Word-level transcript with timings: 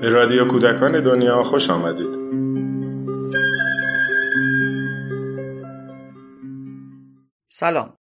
به 0.00 0.08
رادیو 0.08 0.48
کودکان 0.48 1.04
دنیا 1.04 1.42
خوش 1.42 1.70
آمدید. 1.70 2.14
سلام. 7.48 7.96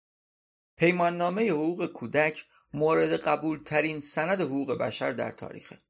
پیماننامه 0.78 1.50
حقوق 1.50 1.86
کودک 1.86 2.46
مورد 2.74 3.14
قبول 3.14 3.64
ترین 3.64 4.00
سند 4.00 4.42
حقوق 4.42 4.78
بشر 4.78 5.12
در 5.12 5.32
تاریخه. 5.32 5.82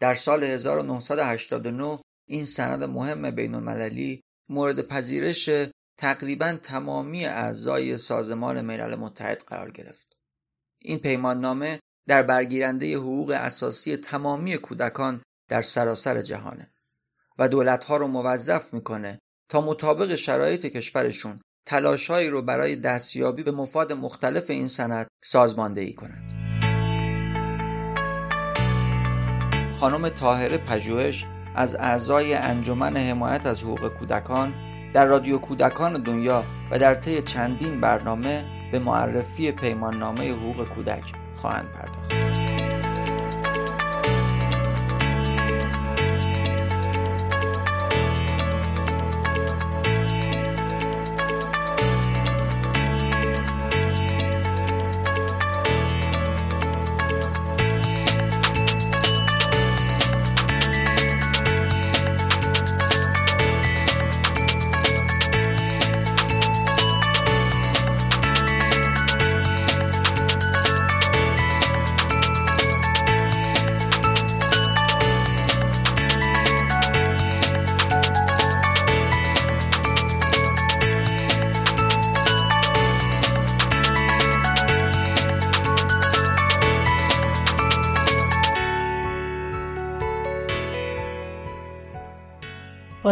در 0.00 0.14
سال 0.14 0.44
1989 0.44 2.00
این 2.28 2.44
سند 2.44 2.84
مهم 2.84 3.30
بین 3.30 3.54
المللی 3.54 4.22
مورد 4.48 4.88
پذیرش 4.88 5.50
تقریبا 5.98 6.52
تمامی 6.62 7.24
اعضای 7.26 7.98
سازمان 7.98 8.60
ملل 8.60 8.96
متحد 8.96 9.44
قرار 9.46 9.70
گرفت. 9.70 10.16
این 10.78 10.98
پیماننامه 10.98 11.80
در 12.08 12.22
برگیرنده 12.22 12.96
حقوق 12.96 13.30
اساسی 13.30 13.96
تمامی 13.96 14.56
کودکان 14.56 15.22
در 15.48 15.62
سراسر 15.62 16.22
جهانه 16.22 16.72
و 17.38 17.48
دولتها 17.48 17.96
رو 17.96 18.06
موظف 18.06 18.74
می‌کنه 18.74 19.18
تا 19.48 19.60
مطابق 19.60 20.14
شرایط 20.14 20.66
کشورشون 20.66 21.40
تلاشهایی 21.66 22.30
رو 22.30 22.42
برای 22.42 22.76
دستیابی 22.76 23.42
به 23.42 23.50
مفاد 23.50 23.92
مختلف 23.92 24.50
این 24.50 24.68
سند 24.68 25.06
سازماندهی 25.24 25.92
کنند. 25.92 26.42
خانم 29.80 30.08
طاهره 30.08 30.58
پژوهش 30.58 31.26
از 31.54 31.74
اعضای 31.74 32.34
انجمن 32.34 32.96
حمایت 32.96 33.46
از 33.46 33.62
حقوق 33.62 33.88
کودکان 33.88 34.71
در 34.92 35.06
رادیو 35.06 35.38
کودکان 35.38 35.92
دنیا 35.92 36.44
و 36.70 36.78
در 36.78 36.94
طی 36.94 37.22
چندین 37.22 37.80
برنامه 37.80 38.44
به 38.72 38.78
معرفی 38.78 39.52
پیماننامه 39.52 40.32
حقوق 40.32 40.68
کودک 40.68 41.04
خواهند 41.36 41.68
پرداخت. 41.68 42.31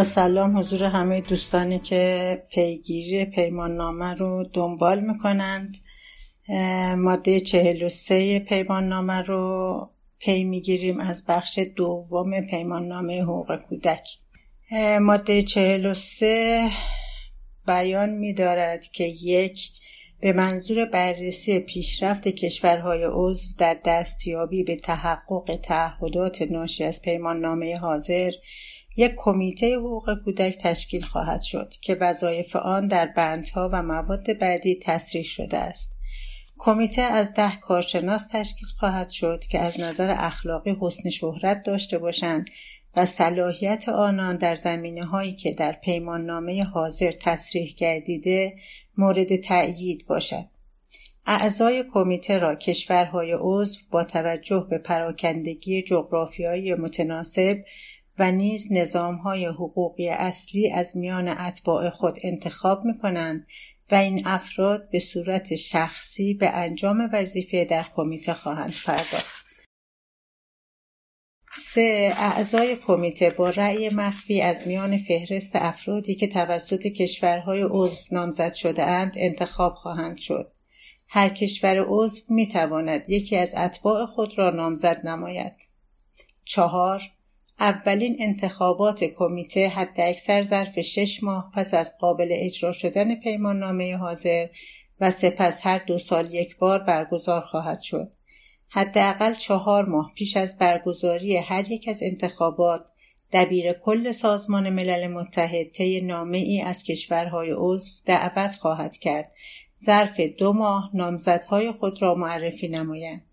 سلام 0.03 0.57
حضور 0.57 0.83
همه 0.83 1.21
دوستانی 1.21 1.79
که 1.79 2.43
پیگیری 2.51 3.25
پیمان 3.25 3.75
نامه 3.75 4.13
رو 4.13 4.43
دنبال 4.53 4.99
می‌کنند. 4.99 5.77
ماده 6.97 7.39
43 7.39 8.39
پیمان 8.39 8.87
نامه 8.87 9.21
رو 9.21 9.89
پی 10.19 10.43
می‌گیریم 10.43 10.99
از 10.99 11.25
بخش 11.27 11.59
دوم 11.75 12.41
پیمان 12.41 12.87
نامه 12.87 13.21
حقوق 13.21 13.55
کودک. 13.55 14.07
ماده 15.01 15.41
43 15.41 16.69
بیان 17.67 18.09
میدارد 18.09 18.87
که 18.87 19.03
یک 19.03 19.71
به 20.21 20.33
منظور 20.33 20.85
بررسی 20.85 21.59
پیشرفت 21.59 22.27
کشورهای 22.27 23.07
عضو 23.11 23.47
در 23.57 23.77
دستیابی 23.85 24.63
به 24.63 24.75
تحقق 24.75 25.59
تعهدات 25.63 26.41
ناشی 26.41 26.83
از 26.83 27.01
پیمان 27.01 27.39
نامه 27.39 27.77
حاضر 27.77 28.31
یک 28.95 29.11
کمیته 29.17 29.75
حقوق 29.77 30.15
کودک 30.23 30.57
تشکیل 30.57 31.01
خواهد 31.01 31.41
شد 31.41 31.73
که 31.81 31.95
وظایف 31.95 32.55
آن 32.55 32.87
در 32.87 33.05
بندها 33.05 33.69
و 33.73 33.83
مواد 33.83 34.37
بعدی 34.37 34.79
تصریح 34.83 35.23
شده 35.23 35.57
است. 35.57 35.97
کمیته 36.57 37.01
از 37.01 37.33
ده 37.33 37.55
کارشناس 37.55 38.27
تشکیل 38.27 38.67
خواهد 38.79 39.09
شد 39.09 39.43
که 39.49 39.59
از 39.59 39.79
نظر 39.79 40.15
اخلاقی 40.17 40.77
حسن 40.81 41.09
شهرت 41.09 41.63
داشته 41.63 41.97
باشند 41.97 42.49
و 42.95 43.05
صلاحیت 43.05 43.89
آنان 43.89 44.37
در 44.37 44.55
زمینه 44.55 45.05
هایی 45.05 45.35
که 45.35 45.51
در 45.51 45.71
پیمان 45.71 46.25
نامه 46.25 46.63
حاضر 46.63 47.11
تصریح 47.11 47.73
گردیده 47.77 48.55
مورد 48.97 49.35
تأیید 49.35 50.05
باشد. 50.07 50.45
اعضای 51.25 51.83
کمیته 51.93 52.37
را 52.37 52.55
کشورهای 52.55 53.35
عضو 53.39 53.79
با 53.91 54.03
توجه 54.03 54.67
به 54.69 54.77
پراکندگی 54.77 55.81
جغرافیایی 55.81 56.73
متناسب 56.73 57.57
و 58.21 58.31
نیز 58.31 58.95
های 59.23 59.45
حقوقی 59.45 60.09
اصلی 60.09 60.71
از 60.71 60.97
میان 60.97 61.27
اتباع 61.27 61.89
خود 61.89 62.17
انتخاب 62.23 62.85
می 62.85 62.97
کنند 62.97 63.47
و 63.91 63.95
این 63.95 64.21
افراد 64.25 64.89
به 64.89 64.99
صورت 64.99 65.55
شخصی 65.55 66.33
به 66.33 66.49
انجام 66.49 67.09
وظیفه 67.13 67.65
در 67.65 67.85
کمیته 67.95 68.33
خواهند 68.33 68.73
پرداخت. 68.85 69.45
سه 71.55 72.13
اعضای 72.17 72.75
کمیته 72.75 73.29
با 73.29 73.49
رأی 73.49 73.89
مخفی 73.89 74.41
از 74.41 74.67
میان 74.67 74.97
فهرست 74.97 75.55
افرادی 75.55 76.15
که 76.15 76.27
توسط 76.27 76.87
کشورهای 76.87 77.61
عضو 77.69 77.99
نامزد 78.11 78.53
شده 78.53 78.83
اند 78.83 79.13
انتخاب 79.17 79.73
خواهند 79.73 80.17
شد. 80.17 80.51
هر 81.07 81.29
کشور 81.29 81.85
عضو 81.87 82.21
می 82.29 82.47
تواند 82.47 83.09
یکی 83.09 83.37
از 83.37 83.55
اتباع 83.55 84.05
خود 84.05 84.37
را 84.37 84.49
نامزد 84.49 85.07
نماید. 85.07 85.55
چهار 86.45 87.01
اولین 87.61 88.15
انتخابات 88.19 89.03
کمیته 89.03 89.67
حداکثر 89.67 90.43
ظرف 90.43 90.79
شش 90.79 91.23
ماه 91.23 91.51
پس 91.55 91.73
از 91.73 91.97
قابل 91.97 92.29
اجرا 92.31 92.71
شدن 92.71 93.15
پیمان 93.15 93.59
نامه 93.59 93.97
حاضر 93.97 94.47
و 94.99 95.11
سپس 95.11 95.67
هر 95.67 95.77
دو 95.77 95.97
سال 95.97 96.33
یک 96.33 96.57
بار 96.57 96.79
برگزار 96.79 97.41
خواهد 97.41 97.79
شد. 97.79 98.11
حداقل 98.69 99.33
چهار 99.33 99.85
ماه 99.85 100.11
پیش 100.15 100.37
از 100.37 100.57
برگزاری 100.57 101.37
هر 101.37 101.71
یک 101.71 101.87
از 101.87 102.03
انتخابات 102.03 102.85
دبیر 103.33 103.73
کل 103.73 104.11
سازمان 104.11 104.69
ملل 104.69 105.07
متحد 105.07 105.71
طی 105.71 106.01
نامه 106.01 106.37
ای 106.37 106.61
از 106.61 106.83
کشورهای 106.83 107.51
عضو 107.57 107.91
دعوت 108.05 108.55
خواهد 108.55 108.97
کرد 108.97 109.33
ظرف 109.85 110.19
دو 110.19 110.53
ماه 110.53 110.89
نامزدهای 110.93 111.71
خود 111.71 112.01
را 112.01 112.15
معرفی 112.15 112.67
نمایند 112.67 113.30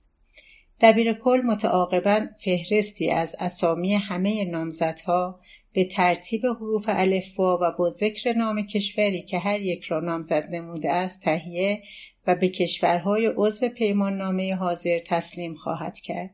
دبیر 0.80 1.12
کل 1.12 1.40
متعاقبا 1.44 2.26
فهرستی 2.38 3.10
از 3.10 3.36
اسامی 3.40 3.94
همه 3.94 4.44
نامزدها 4.44 5.40
به 5.72 5.84
ترتیب 5.84 6.46
حروف 6.46 6.84
الفبا 6.88 7.58
و 7.62 7.76
با 7.78 7.90
ذکر 7.90 8.32
نام 8.32 8.66
کشوری 8.66 9.22
که 9.22 9.38
هر 9.38 9.60
یک 9.60 9.84
را 9.84 10.00
نامزد 10.00 10.46
نموده 10.50 10.90
است 10.90 11.22
تهیه 11.22 11.82
و 12.26 12.34
به 12.34 12.48
کشورهای 12.48 13.32
عضو 13.36 13.68
پیمان 13.68 14.16
نامه 14.16 14.54
حاضر 14.54 14.98
تسلیم 14.98 15.54
خواهد 15.54 15.98
کرد. 15.98 16.30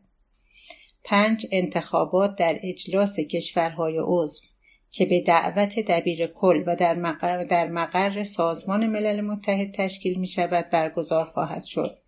پنج 1.04 1.46
انتخابات 1.52 2.36
در 2.36 2.58
اجلاس 2.62 3.20
کشورهای 3.20 3.98
عضو 4.02 4.42
که 4.90 5.06
به 5.06 5.20
دعوت 5.20 5.78
دبیر 5.78 6.26
کل 6.26 6.64
و 6.66 6.76
در 6.76 6.94
مقر, 6.94 7.44
در 7.44 7.68
مقر 7.68 8.24
سازمان 8.24 8.86
ملل 8.86 9.20
متحد 9.20 9.70
تشکیل 9.74 10.18
می 10.18 10.26
شود 10.26 10.70
برگزار 10.70 11.24
خواهد 11.24 11.64
شد. 11.64 11.98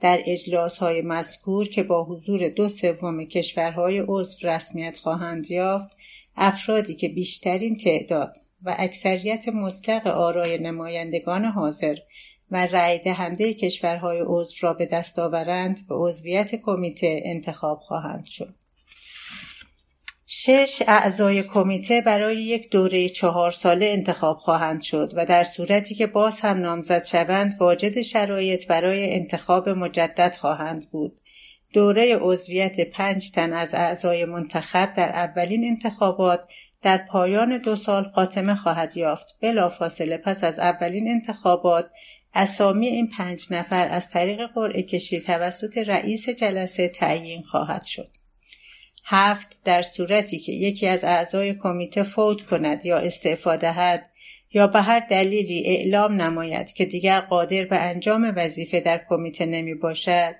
در 0.00 0.20
اجلاس 0.26 0.78
های 0.78 1.02
مذکور 1.02 1.68
که 1.68 1.82
با 1.82 2.04
حضور 2.04 2.48
دو 2.48 2.68
سوم 2.68 3.24
کشورهای 3.24 4.04
عضو 4.08 4.48
رسمیت 4.48 4.98
خواهند 4.98 5.50
یافت 5.50 5.90
افرادی 6.36 6.94
که 6.94 7.08
بیشترین 7.08 7.76
تعداد 7.76 8.36
و 8.62 8.74
اکثریت 8.78 9.48
مطلق 9.48 10.06
آرای 10.06 10.58
نمایندگان 10.58 11.44
حاضر 11.44 11.96
و 12.50 12.66
رأی 12.66 12.98
دهنده 12.98 13.54
کشورهای 13.54 14.22
عضو 14.26 14.54
را 14.60 14.72
به 14.72 14.86
دست 14.86 15.18
آورند 15.18 15.80
به 15.88 15.94
عضویت 15.94 16.54
کمیته 16.54 17.20
انتخاب 17.24 17.78
خواهند 17.78 18.24
شد. 18.24 18.54
شش 20.32 20.82
اعضای 20.86 21.42
کمیته 21.42 22.00
برای 22.00 22.42
یک 22.42 22.70
دوره 22.70 23.08
چهار 23.08 23.50
ساله 23.50 23.86
انتخاب 23.86 24.36
خواهند 24.36 24.82
شد 24.82 25.12
و 25.16 25.26
در 25.26 25.44
صورتی 25.44 25.94
که 25.94 26.06
باز 26.06 26.40
هم 26.40 26.58
نامزد 26.58 27.04
شوند 27.04 27.54
واجد 27.60 28.00
شرایط 28.00 28.66
برای 28.66 29.14
انتخاب 29.14 29.68
مجدد 29.68 30.36
خواهند 30.40 30.90
بود. 30.90 31.20
دوره 31.72 32.16
عضویت 32.16 32.80
پنج 32.80 33.30
تن 33.30 33.52
از 33.52 33.74
اعضای 33.74 34.24
منتخب 34.24 34.94
در 34.94 35.08
اولین 35.08 35.64
انتخابات 35.64 36.40
در 36.82 36.98
پایان 36.98 37.58
دو 37.58 37.76
سال 37.76 38.04
خاتمه 38.04 38.54
خواهد 38.54 38.96
یافت. 38.96 39.26
بلافاصله 39.40 40.16
پس 40.16 40.44
از 40.44 40.58
اولین 40.58 41.10
انتخابات 41.10 41.90
اسامی 42.34 42.86
این 42.86 43.08
پنج 43.18 43.46
نفر 43.50 43.88
از 43.88 44.10
طریق 44.10 44.46
قرعه 44.54 44.82
کشی 44.82 45.20
توسط 45.20 45.78
رئیس 45.78 46.28
جلسه 46.28 46.88
تعیین 46.88 47.42
خواهد 47.42 47.84
شد. 47.84 48.19
هفت 49.04 49.60
در 49.64 49.82
صورتی 49.82 50.38
که 50.38 50.52
یکی 50.52 50.86
از 50.86 51.04
اعضای 51.04 51.54
کمیته 51.54 52.02
فوت 52.02 52.42
کند 52.42 52.86
یا 52.86 52.98
استعفا 52.98 53.56
دهد 53.56 54.10
یا 54.52 54.66
به 54.66 54.80
هر 54.80 55.00
دلیلی 55.00 55.62
اعلام 55.66 56.22
نماید 56.22 56.72
که 56.72 56.84
دیگر 56.84 57.20
قادر 57.20 57.64
به 57.64 57.76
انجام 57.76 58.32
وظیفه 58.36 58.80
در 58.80 59.00
کمیته 59.08 59.46
نمی 59.46 59.74
باشد 59.74 60.34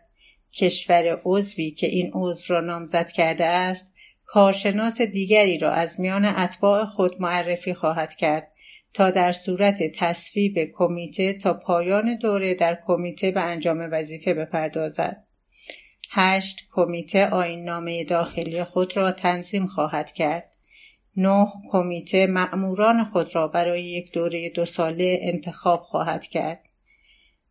کشور 0.54 1.20
عضوی 1.24 1.70
که 1.70 1.86
این 1.86 2.10
عضو 2.14 2.54
را 2.54 2.60
نامزد 2.60 3.10
کرده 3.10 3.44
است 3.44 3.94
کارشناس 4.26 5.00
دیگری 5.00 5.58
را 5.58 5.70
از 5.72 6.00
میان 6.00 6.24
اتباع 6.24 6.84
خود 6.84 7.20
معرفی 7.20 7.74
خواهد 7.74 8.14
کرد 8.14 8.52
تا 8.94 9.10
در 9.10 9.32
صورت 9.32 9.82
تصویب 9.82 10.58
کمیته 10.74 11.32
تا 11.32 11.54
پایان 11.54 12.16
دوره 12.16 12.54
در 12.54 12.78
کمیته 12.86 13.30
به 13.30 13.40
انجام 13.40 13.88
وظیفه 13.92 14.34
بپردازد. 14.34 15.24
هشت 16.12 16.68
کمیته 16.72 17.26
آین 17.26 17.64
نامه 17.64 18.04
داخلی 18.04 18.64
خود 18.64 18.96
را 18.96 19.12
تنظیم 19.12 19.66
خواهد 19.66 20.12
کرد. 20.12 20.56
نه 21.16 21.46
کمیته 21.70 22.26
مأموران 22.26 23.04
خود 23.04 23.34
را 23.34 23.48
برای 23.48 23.84
یک 23.84 24.12
دوره 24.12 24.50
دو 24.50 24.64
ساله 24.66 25.18
انتخاب 25.22 25.80
خواهد 25.80 26.26
کرد. 26.26 26.60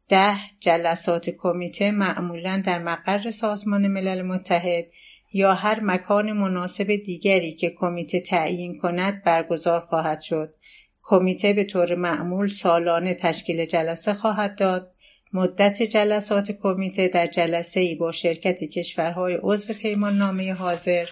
ده 0.09 0.35
جلسات 0.59 1.29
کمیته 1.29 1.91
معمولا 1.91 2.61
در 2.65 2.79
مقر 2.79 3.31
سازمان 3.31 3.87
ملل 3.87 4.21
متحد 4.21 4.85
یا 5.33 5.53
هر 5.53 5.79
مکان 5.83 6.31
مناسب 6.31 6.95
دیگری 6.95 7.53
که 7.53 7.69
کمیته 7.69 8.19
تعیین 8.19 8.77
کند 8.77 9.23
برگزار 9.23 9.81
خواهد 9.81 10.21
شد. 10.21 10.55
کمیته 11.01 11.53
به 11.53 11.63
طور 11.63 11.95
معمول 11.95 12.47
سالانه 12.47 13.13
تشکیل 13.13 13.65
جلسه 13.65 14.13
خواهد 14.13 14.55
داد. 14.55 14.95
مدت 15.33 15.83
جلسات 15.83 16.51
کمیته 16.51 17.07
در 17.07 17.27
جلسه 17.27 17.79
ای 17.79 17.95
با 17.95 18.11
شرکت 18.11 18.63
کشورهای 18.63 19.39
عضو 19.41 19.73
پیمان 19.73 20.17
نامه 20.17 20.53
حاضر 20.53 21.09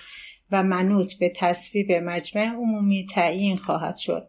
و 0.52 0.64
منوط 0.64 1.14
به 1.14 1.34
تصویب 1.36 1.92
مجمع 1.92 2.46
عمومی 2.46 3.06
تعیین 3.06 3.58
خواهد 3.58 3.96
شد 3.96 4.28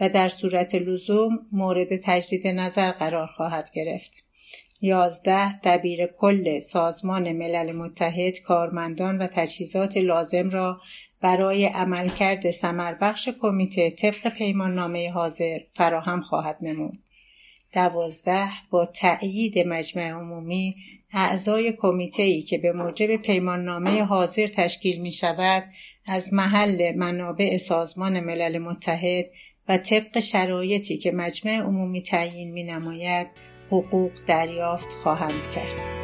و 0.00 0.08
در 0.08 0.28
صورت 0.28 0.74
لزوم 0.74 1.38
مورد 1.52 1.88
تجدید 1.96 2.46
نظر 2.46 2.90
قرار 2.90 3.26
خواهد 3.26 3.70
گرفت. 3.74 4.12
یازده 4.80 5.60
دبیر 5.60 6.06
کل 6.06 6.58
سازمان 6.58 7.32
ملل 7.32 7.72
متحد 7.72 8.40
کارمندان 8.40 9.18
و 9.18 9.26
تجهیزات 9.26 9.96
لازم 9.96 10.50
را 10.50 10.80
برای 11.20 11.64
عملکرد 11.64 12.44
بخش 13.00 13.28
کمیته 13.40 13.90
طبق 13.90 14.28
پیمان 14.28 14.74
نامه 14.74 15.12
حاضر 15.12 15.58
فراهم 15.74 16.22
خواهد 16.22 16.58
نمود. 16.60 16.98
دوازده 17.72 18.48
با 18.70 18.86
تأیید 18.86 19.58
مجمع 19.58 20.10
عمومی 20.10 20.76
اعضای 21.12 21.72
کمیته 21.72 22.22
ای 22.22 22.42
که 22.42 22.58
به 22.58 22.72
موجب 22.72 23.16
پیمان 23.16 23.64
نامه 23.64 24.02
حاضر 24.02 24.46
تشکیل 24.46 25.00
می 25.00 25.12
شود 25.12 25.64
از 26.06 26.34
محل 26.34 26.94
منابع 26.96 27.56
سازمان 27.56 28.20
ملل 28.20 28.58
متحد 28.58 29.26
و 29.68 29.78
طبق 29.78 30.20
شرایطی 30.20 30.98
که 30.98 31.12
مجمع 31.12 31.52
عمومی 31.52 32.02
تعیین 32.02 32.52
می 32.52 32.64
نماید 32.64 33.26
حقوق 33.70 34.12
دریافت 34.26 34.92
خواهند 34.92 35.50
کرد. 35.50 35.97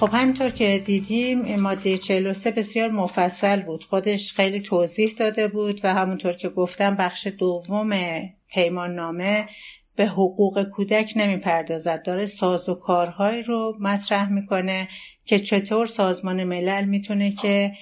خب 0.00 0.10
همینطور 0.12 0.50
که 0.50 0.82
دیدیم 0.86 1.60
ماده 1.60 1.98
43 1.98 2.50
بسیار 2.50 2.90
مفصل 2.90 3.62
بود. 3.62 3.84
خودش 3.84 4.32
خیلی 4.32 4.60
توضیح 4.60 5.14
داده 5.18 5.48
بود 5.48 5.80
و 5.84 5.94
همونطور 5.94 6.32
که 6.32 6.48
گفتم 6.48 6.94
بخش 6.94 7.26
دوم 7.26 8.20
پیمان 8.48 8.94
نامه 8.94 9.48
به 9.96 10.06
حقوق 10.06 10.62
کودک 10.62 11.12
نمی‌پردازد. 11.16 12.02
داره 12.02 12.26
ساز 12.26 12.68
و 12.68 12.74
کارهایی 12.74 13.42
رو 13.42 13.76
مطرح 13.80 14.32
می‌کنه 14.32 14.88
که 15.24 15.38
چطور 15.38 15.86
سازمان 15.86 16.44
ملل 16.44 16.84
می‌تونه 16.84 17.32
که 17.32 17.72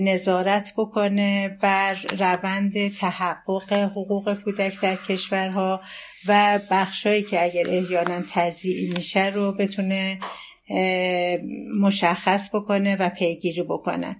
نظارت 0.00 0.72
بکنه 0.76 1.58
بر 1.60 1.96
روند 2.18 2.96
تحقق 2.96 3.72
حقوق 3.72 4.34
کودک 4.44 4.80
در 4.80 4.96
کشورها 4.96 5.80
و 6.28 6.60
بخشایی 6.70 7.22
که 7.22 7.44
اگر 7.44 7.64
احیانا 7.68 8.22
تضییع 8.32 8.92
میشه 8.96 9.26
رو 9.26 9.52
بتونه 9.52 10.18
مشخص 11.80 12.54
بکنه 12.54 12.96
و 12.96 13.08
پیگیری 13.08 13.62
بکنه. 13.62 14.16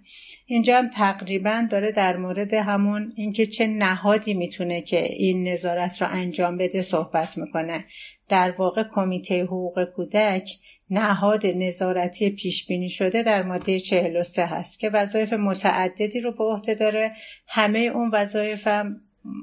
اینجا 0.47 0.79
هم 0.79 0.91
تقریبا 0.91 1.67
داره 1.70 1.91
در 1.93 2.17
مورد 2.17 2.55
همون 2.55 3.12
اینکه 3.17 3.47
چه 3.47 3.67
نهادی 3.67 4.35
می‌تونه 4.35 4.81
که 4.81 5.05
این 5.05 5.49
نظارت 5.49 6.02
رو 6.02 6.08
انجام 6.11 6.56
بده 6.56 6.82
صحبت 6.82 7.38
می‌کنه. 7.38 7.85
در 8.29 8.50
واقع 8.50 8.82
کمیته 8.93 9.43
حقوق 9.43 9.85
کودک 9.85 10.50
نهاد 10.91 11.47
نظارتی 11.47 12.31
پیش 12.31 12.67
بینی 12.67 12.88
شده 12.88 13.23
در 13.23 13.43
ماده 13.43 13.81
43 13.81 14.47
هست 14.47 14.81
که 14.81 14.91
وظایف 14.91 15.32
متعددی 15.32 16.20
رو 16.20 16.32
به 16.32 16.44
عهده 16.44 16.75
داره. 16.75 17.11
همه 17.47 17.79
اون 17.79 18.11
وظایف 18.12 18.67
هم 18.67 19.00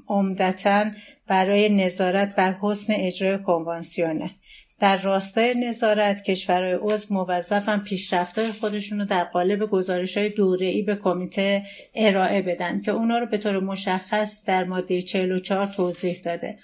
عمدتا 0.08 0.86
برای 1.28 1.70
نظارت 1.70 2.36
بر 2.36 2.56
حسن 2.62 2.94
اجرای 2.94 3.38
کنوانسیونه. 3.38 4.32
در 4.80 4.98
راستای 4.98 5.54
نظارت 5.54 6.24
کشورهای 6.24 6.78
عضو 6.82 7.14
موظفن 7.14 7.78
پیشرفتهای 7.78 8.52
خودشون 8.52 9.00
رو 9.00 9.06
در 9.06 9.24
قالب 9.24 9.66
گزارش 9.66 10.18
های 10.18 10.34
ای 10.60 10.82
به 10.82 10.96
کمیته 10.96 11.64
ارائه 11.96 12.42
بدن 12.42 12.82
که 12.82 12.92
اونا 12.92 13.18
رو 13.18 13.26
به 13.26 13.38
طور 13.38 13.60
مشخص 13.60 14.46
در 14.46 14.64
ماده 14.64 15.02
44 15.02 15.66
توضیح 15.66 16.22
داده. 16.26 16.60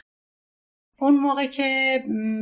اون 0.99 1.15
موقع 1.15 1.45
که 1.45 1.99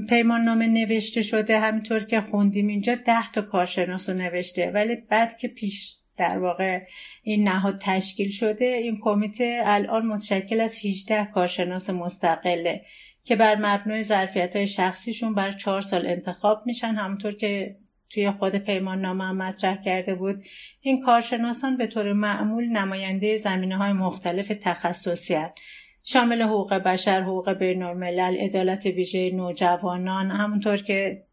پیمان 0.09 0.41
نامه 0.41 0.67
نوشته 0.67 1.21
شده 1.21 1.59
همینطور 1.59 2.03
که 2.03 2.21
خوندیم 2.21 2.67
اینجا 2.67 2.95
ده 2.95 3.31
تا 3.31 3.41
کارشناس 3.41 4.09
رو 4.09 4.15
نوشته 4.15 4.71
ولی 4.71 4.95
بعد 4.95 5.37
که 5.37 5.47
پیش 5.47 5.95
در 6.17 6.37
واقع 6.39 6.79
این 7.23 7.47
نهاد 7.47 7.81
تشکیل 7.81 8.31
شده 8.31 8.65
این 8.65 8.99
کمیته 9.01 9.61
الان 9.63 10.05
متشکل 10.05 10.61
از 10.61 10.85
18 10.85 11.25
کارشناس 11.25 11.89
مستقله. 11.89 12.85
که 13.23 13.35
بر 13.35 13.55
مبنای 13.55 14.03
ظرفیت 14.03 14.55
های 14.55 14.67
شخصیشون 14.67 15.33
بر 15.33 15.51
چهار 15.51 15.81
سال 15.81 16.07
انتخاب 16.07 16.63
میشن 16.65 16.95
همونطور 16.95 17.35
که 17.35 17.75
توی 18.09 18.31
خود 18.31 18.55
پیمان 18.55 19.01
نامه 19.01 19.23
هم 19.23 19.37
مطرح 19.37 19.81
کرده 19.81 20.15
بود 20.15 20.43
این 20.81 21.01
کارشناسان 21.01 21.77
به 21.77 21.87
طور 21.87 22.13
معمول 22.13 22.65
نماینده 22.65 23.37
زمینه 23.37 23.77
های 23.77 23.93
مختلف 23.93 24.51
تخصصی. 24.61 25.37
شامل 26.03 26.41
حقوق 26.41 26.73
بشر، 26.73 27.21
حقوق 27.21 27.53
بین 27.53 27.83
الملل، 27.83 28.37
عدالت 28.37 28.85
ویژه 28.85 29.31
نوجوانان 29.33 30.31
همونطور 30.31 30.77
که 30.77 31.23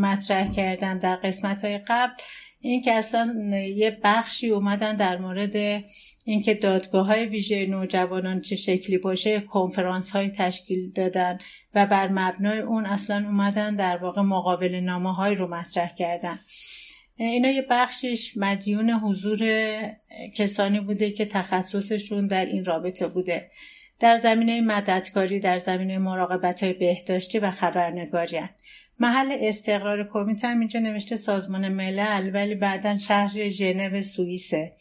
مطرح 0.00 0.52
کردم 0.52 0.98
در 0.98 1.16
قسمت 1.16 1.64
های 1.64 1.78
قبل 1.78 2.12
این 2.60 2.82
که 2.82 2.92
اصلا 2.92 3.50
یه 3.54 3.98
بخشی 4.04 4.50
اومدن 4.50 4.96
در 4.96 5.18
مورد 5.18 5.84
اینکه 6.24 6.54
دادگاه 6.54 7.06
های 7.06 7.24
ویژه 7.24 7.66
نوجوانان 7.66 8.40
چه 8.40 8.56
شکلی 8.56 8.98
باشه 8.98 9.40
کنفرانس 9.40 10.10
های 10.10 10.28
تشکیل 10.28 10.90
دادن 10.90 11.38
و 11.74 11.86
بر 11.86 12.08
مبنای 12.08 12.58
اون 12.58 12.86
اصلا 12.86 13.24
اومدن 13.26 13.74
در 13.74 13.96
واقع 13.96 14.22
مقابل 14.22 14.74
نامه 14.74 15.14
های 15.14 15.34
رو 15.34 15.48
مطرح 15.48 15.94
کردن. 15.94 16.38
اینا 17.16 17.48
یه 17.48 17.66
بخشش 17.70 18.36
مدیون 18.36 18.90
حضور 18.90 19.38
کسانی 20.36 20.80
بوده 20.80 21.10
که 21.10 21.24
تخصصشون 21.24 22.26
در 22.26 22.46
این 22.46 22.64
رابطه 22.64 23.08
بوده. 23.08 23.50
در 24.00 24.16
زمینه 24.16 24.60
مددکاری 24.60 25.40
در 25.40 25.58
زمینه 25.58 25.98
مراقبت 25.98 26.62
های 26.62 26.72
بهداشتی 26.72 27.38
و 27.38 27.50
خبرنگاری 27.50 28.40
محل 29.00 29.36
استقرار 29.40 30.08
کمیته 30.12 30.48
هم 30.48 30.58
اینجا 30.58 30.80
نوشته 30.80 31.16
سازمان 31.16 31.68
ملل 31.68 32.30
ولی 32.34 32.54
بعدا 32.54 32.96
شهر 32.96 33.48
ژنو 33.48 34.02
سوئیسه. 34.02 34.72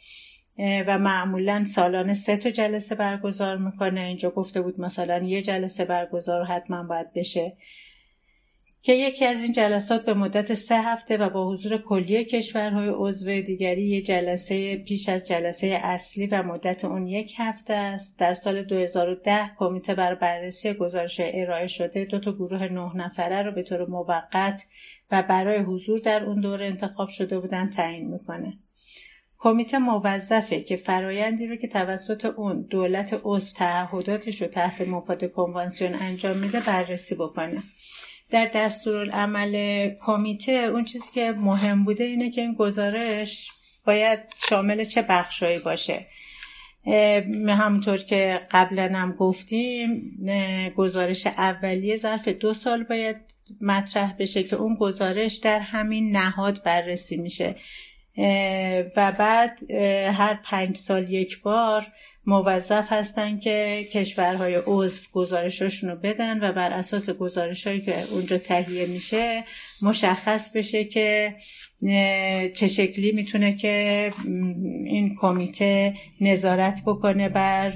و 0.58 1.00
معمولا 1.00 1.64
سالانه 1.64 2.14
سه 2.14 2.38
تا 2.38 2.50
جلسه 2.50 2.96
برگزار 2.96 3.58
می‌کنه. 3.58 4.02
اینجا 4.02 4.30
گفته 4.30 4.62
بود 4.62 4.80
مثلا 4.80 5.24
یه 5.24 5.42
جلسه 5.42 5.86
برگزار 5.86 6.44
حتما 6.44 6.84
باید 6.84 7.14
بشه. 7.14 7.58
که 8.86 8.94
یکی 8.94 9.26
از 9.26 9.44
این 9.44 9.52
جلسات 9.52 10.06
به 10.06 10.14
مدت 10.14 10.54
سه 10.54 10.82
هفته 10.82 11.18
و 11.18 11.30
با 11.30 11.52
حضور 11.52 11.78
کلیه 11.78 12.24
کشورهای 12.24 12.90
عضو 12.90 13.42
دیگری 13.42 13.82
یک 13.82 14.06
جلسه 14.06 14.76
پیش 14.76 15.10
از 15.10 15.28
جلسه 15.28 15.80
اصلی 15.84 16.28
و 16.28 16.44
مدت 16.44 16.86
اون 16.86 17.08
یک 17.08 17.34
هفته 17.38 17.74
است. 17.74 18.20
در 18.20 18.34
سال 18.34 18.64
2010 18.64 19.52
کمیته 19.58 19.96
بر 19.96 20.16
بررسی 20.16 20.74
گزارش 20.74 21.22
ارائه 21.24 21.68
شده 21.68 22.06
دو 22.06 22.20
تا 22.20 22.32
گروه 22.32 22.64
نه 22.64 22.96
نفره 22.96 23.42
رو 23.42 23.52
به 23.52 23.64
طور 23.64 23.90
موقت 23.90 24.64
و 25.12 25.24
برای 25.24 25.60
حضور 25.60 26.00
در 26.00 26.24
اون 26.24 26.42
دوره 26.42 26.66
انتخاب 26.66 27.10
شده 27.10 27.40
بودن 27.40 27.70
تعیین 27.70 28.12
می‌کنه. 28.12 28.58
کمیته 29.44 29.78
موظفه 29.78 30.62
که 30.62 30.76
فرایندی 30.76 31.48
رو 31.48 31.56
که 31.56 31.68
توسط 31.68 32.26
اون 32.26 32.62
دولت 32.62 33.22
عضو 33.24 33.54
تعهداتش 33.54 34.42
رو 34.42 34.48
تحت 34.48 34.82
مفاد 34.82 35.32
کنوانسیون 35.32 35.94
انجام 35.94 36.38
میده 36.38 36.60
بررسی 36.60 37.16
بکنه. 37.16 37.64
در 38.32 38.50
دستورالعمل 38.56 39.90
کمیته 40.06 40.52
اون 40.52 40.84
چیزی 40.86 41.12
که 41.14 41.32
مهم 41.38 41.84
بوده 41.84 42.04
اینه 42.04 42.32
که 42.32 42.42
این 42.42 42.54
گزارش 42.54 43.52
باید 43.86 44.20
شامل 44.50 44.84
چه 44.84 45.02
بخشهایی 45.02 45.60
باشه. 45.60 46.06
همونطور 47.48 47.98
که 47.98 48.42
قبلا 48.52 48.92
هم 48.96 49.12
گفتیم 49.12 50.20
گزارش 50.76 51.28
اولیه 51.28 51.98
ظرف 51.98 52.28
دو 52.28 52.54
سال 52.54 52.84
باید 52.84 53.18
مطرح 53.62 54.16
بشه 54.20 54.44
که 54.44 54.56
اون 54.56 54.76
گزارش 54.76 55.36
در 55.36 55.60
همین 55.60 56.18
نهاد 56.18 56.64
بررسی 56.64 57.18
میشه. 57.18 57.56
و 58.96 59.12
بعد 59.12 59.72
هر 60.12 60.40
پنج 60.46 60.78
سال 60.78 61.10
یک 61.10 61.42
بار 61.42 61.88
موظف 62.26 62.92
هستن 62.92 63.40
که 63.40 63.88
کشورهای 63.94 64.62
عضو 64.66 65.02
گزارششون 65.14 65.90
رو 65.90 65.96
بدن 65.96 66.50
و 66.50 66.54
بر 66.54 66.72
اساس 66.72 67.10
گزارشهایی 67.10 67.82
که 67.82 68.04
اونجا 68.12 68.38
تهیه 68.38 68.86
میشه 68.86 69.44
مشخص 69.82 70.52
بشه 70.52 70.84
که 70.84 71.36
چه 72.54 72.68
شکلی 72.68 73.12
می‌تونه 73.12 73.56
که 73.56 74.12
این 74.86 75.16
کمیته 75.22 75.94
نظارت 76.22 76.82
بکنه 76.86 77.30
بر 77.30 77.72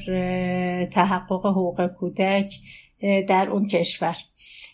تحقق 0.86 1.46
حقوق 1.46 1.88
کودک 1.88 2.54
در 3.02 3.50
اون 3.50 3.68
کشور. 3.68 4.18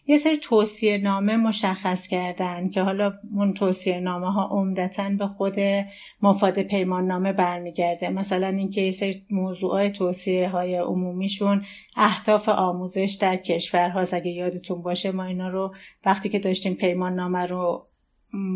یه 0.08 0.18
سری 0.18 0.38
توصیه 0.38 0.98
نامه 0.98 1.38
مشخص 1.38 2.08
کردن 2.08 2.70
که 2.70 2.82
حالا 2.82 3.14
اون 3.36 3.54
توصیه 3.54 4.00
نامه 4.00 4.34
ها 4.34 4.48
عمدتا 4.52 5.10
به 5.10 5.28
خود 5.28 5.56
مفاد 6.22 6.62
پیمان 6.62 7.08
نامه 7.08 7.34
برمیگرده. 7.34 8.10
مثلا 8.10 8.48
اینکه 8.48 8.82
یه 8.82 8.92
سری 8.92 9.26
موضوعات 9.30 9.92
توصیه 9.92 10.50
های 10.50 10.76
عمومیشون 10.76 11.66
اهداف 11.96 12.50
آموزش 12.50 13.18
در 13.22 13.36
کشورها 13.36 14.00
اگه 14.14 14.32
یادتون 14.32 14.82
باشه 14.82 15.12
ما 15.12 15.24
اینا 15.24 15.48
رو 15.48 15.76
وقتی 16.06 16.30
که 16.30 16.40
داشتیم 16.40 16.74
پیمان 16.74 17.16
نامه 17.16 17.46
رو 17.46 17.88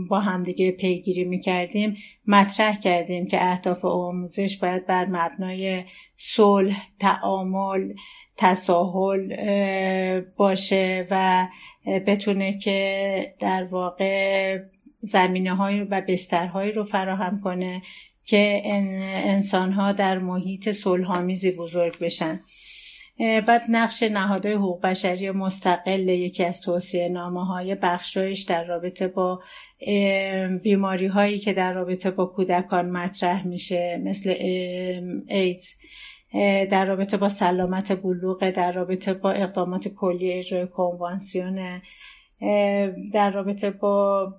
با 0.10 0.20
همدیگه 0.20 0.72
پیگیری 0.72 1.24
می‌کردیم 1.24 1.98
مطرح 2.28 2.80
کردیم 2.80 3.28
که 3.28 3.52
اهداف 3.52 3.86
آموزش 3.86 4.58
باید 4.58 4.86
بر 4.86 5.06
مبنای 5.06 5.84
صلح 6.18 6.86
تعامل 7.00 7.94
تساهل 8.38 9.34
باشه 10.38 11.08
و 11.12 11.48
بتونه 12.08 12.58
که 12.58 13.34
در 13.39 13.63
واقع 13.63 14.60
زمینه 15.00 15.56
های 15.56 15.82
و 15.82 16.01
بسترهایی 16.08 16.72
رو 16.72 16.84
فراهم 16.84 17.41
کنه 17.44 17.82
که 18.25 18.62
انسان 19.25 19.72
ها 19.72 19.91
در 19.91 20.20
محیط 20.20 20.72
صلحآمیزی 20.72 21.51
بزرگ 21.51 22.00
بشن. 22.00 22.39
بعد 23.20 23.62
نقش 23.70 24.03
نهادهای 24.03 24.53
حقوق 24.53 24.82
بشری 24.82 25.32
مستقل 25.32 26.10
یکی 26.10 26.44
از 26.44 26.62
توصیه 26.62 27.10
نامه 27.10 27.46
های 27.46 27.75
بخشایش 27.75 28.41
در 28.41 28.63
رابطه 28.63 29.08
با 29.08 29.41
بیماری 30.63 31.08
هایی 31.08 31.39
که 31.39 31.53
در 31.53 31.74
رابطه 31.74 32.12
با 32.12 32.25
کودکان 32.25 32.89
مطرح 32.89 33.48
میشه 33.48 34.01
مثل 34.03 34.34
ایدز. 35.27 35.74
در 36.72 36.86
رابطه 36.86 37.17
با 37.17 37.29
سلامت 37.29 38.01
بلوغ 38.01 38.50
در 38.50 38.72
رابطه 38.72 39.13
با 39.13 39.31
اقدامات 39.31 39.88
کلی 39.88 40.34
اجرای 40.34 40.67
کنوانسیون 40.67 41.81
در 43.13 43.31
رابطه 43.31 43.69
با 43.69 44.34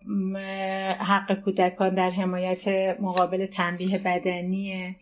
حق 0.98 1.40
کودکان 1.44 1.94
در 1.94 2.10
حمایت 2.10 2.68
مقابل 3.00 3.46
تنبیه 3.46 3.98
بدنی 3.98 4.96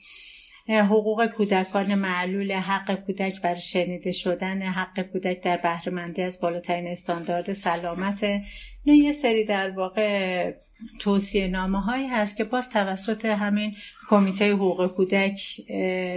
حقوق 0.69 1.27
کودکان 1.27 1.95
معلول 1.95 2.53
حق 2.53 2.95
کودک 2.95 3.41
بر 3.41 3.55
شنیده 3.55 4.13
شدن 4.13 4.63
حق 4.63 5.03
کودک 5.03 5.43
در 5.43 5.57
بهرهمندی 5.57 6.23
از 6.23 6.41
بالاترین 6.41 6.87
استاندارد 6.87 7.53
سلامت 7.53 8.43
نه 8.87 8.97
یه 8.97 9.13
سری 9.13 9.45
در 9.45 9.71
واقع 9.71 10.53
توصیه 10.99 11.47
نامه 11.47 11.81
هایی 11.81 12.07
هست 12.07 12.37
که 12.37 12.45
باز 12.45 12.71
توسط 12.71 13.25
همین 13.25 13.77
کمیته 14.09 14.53
حقوق 14.53 14.87
کودک 14.87 15.61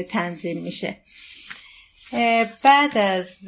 تنظیم 0.09 0.61
میشه. 0.61 0.97
بعد 2.63 2.97
از 2.97 3.45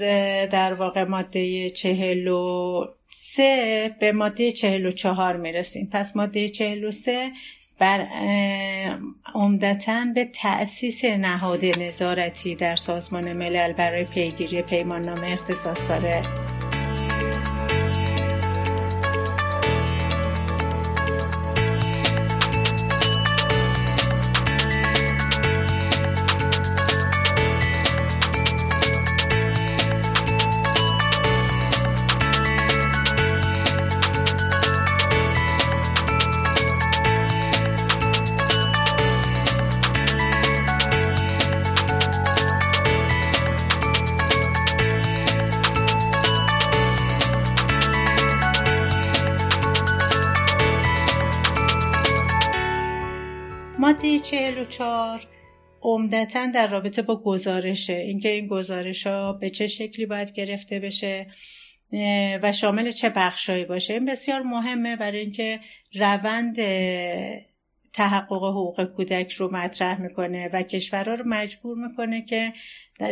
در 0.52 0.74
واقع 0.74 1.04
ماده 1.04 1.70
چهل 1.70 2.28
و 2.28 2.86
سه 3.10 3.96
به 4.00 4.12
ماده 4.12 4.52
چهل 4.52 4.86
و 4.86 4.92
چهار 4.92 5.38
می‌رسیم. 5.38 5.90
پس 5.94 6.16
ماده 6.16 6.50
چهل 6.50 6.84
و 6.84 6.92
سه 6.92 7.32
بر 7.80 8.08
عمدتا 9.34 10.06
به 10.16 10.26
تأسیس 10.26 11.06
نهاد 11.06 11.66
نظارتی 11.66 12.56
در 12.56 12.76
سازمان 12.76 13.34
ملل 13.34 13.74
برای 13.74 14.04
پیگیری 14.04 14.62
پیمان 14.62 15.02
نامه 15.02 15.32
اختصاص 15.32 15.88
داره. 15.88 16.24
عمدتا 56.02 56.46
در 56.46 56.68
رابطه 56.68 57.02
با 57.02 57.22
گزارشه 57.22 57.94
اینکه 57.94 58.30
این 58.30 58.48
گزارش 58.48 59.08
ها 59.08 59.34
به 59.34 59.50
چه 59.50 59.68
شکلی 59.68 60.06
باید 60.06 60.34
گرفته 60.34 60.80
بشه 60.80 61.28
و 62.44 62.52
شامل 62.52 62.92
چه 62.92 63.10
بخشهایی 63.10 63.66
باشه. 63.66 63.94
این 63.94 64.06
بسیار 64.06 64.42
مهمه 64.42 64.96
برای 64.96 65.20
اینکه 65.20 65.60
روند 65.94 66.58
تحقق 67.94 68.44
حقوق 68.44 68.84
کودک 68.84 69.32
رو 69.32 69.52
مطرح 69.52 70.02
می‌کنه 70.02 70.50
و 70.54 70.64
کشورها 70.64 71.14
رو 71.14 71.26
مجبور 71.28 71.78
می‌کنه 71.78 72.26
که 72.26 72.54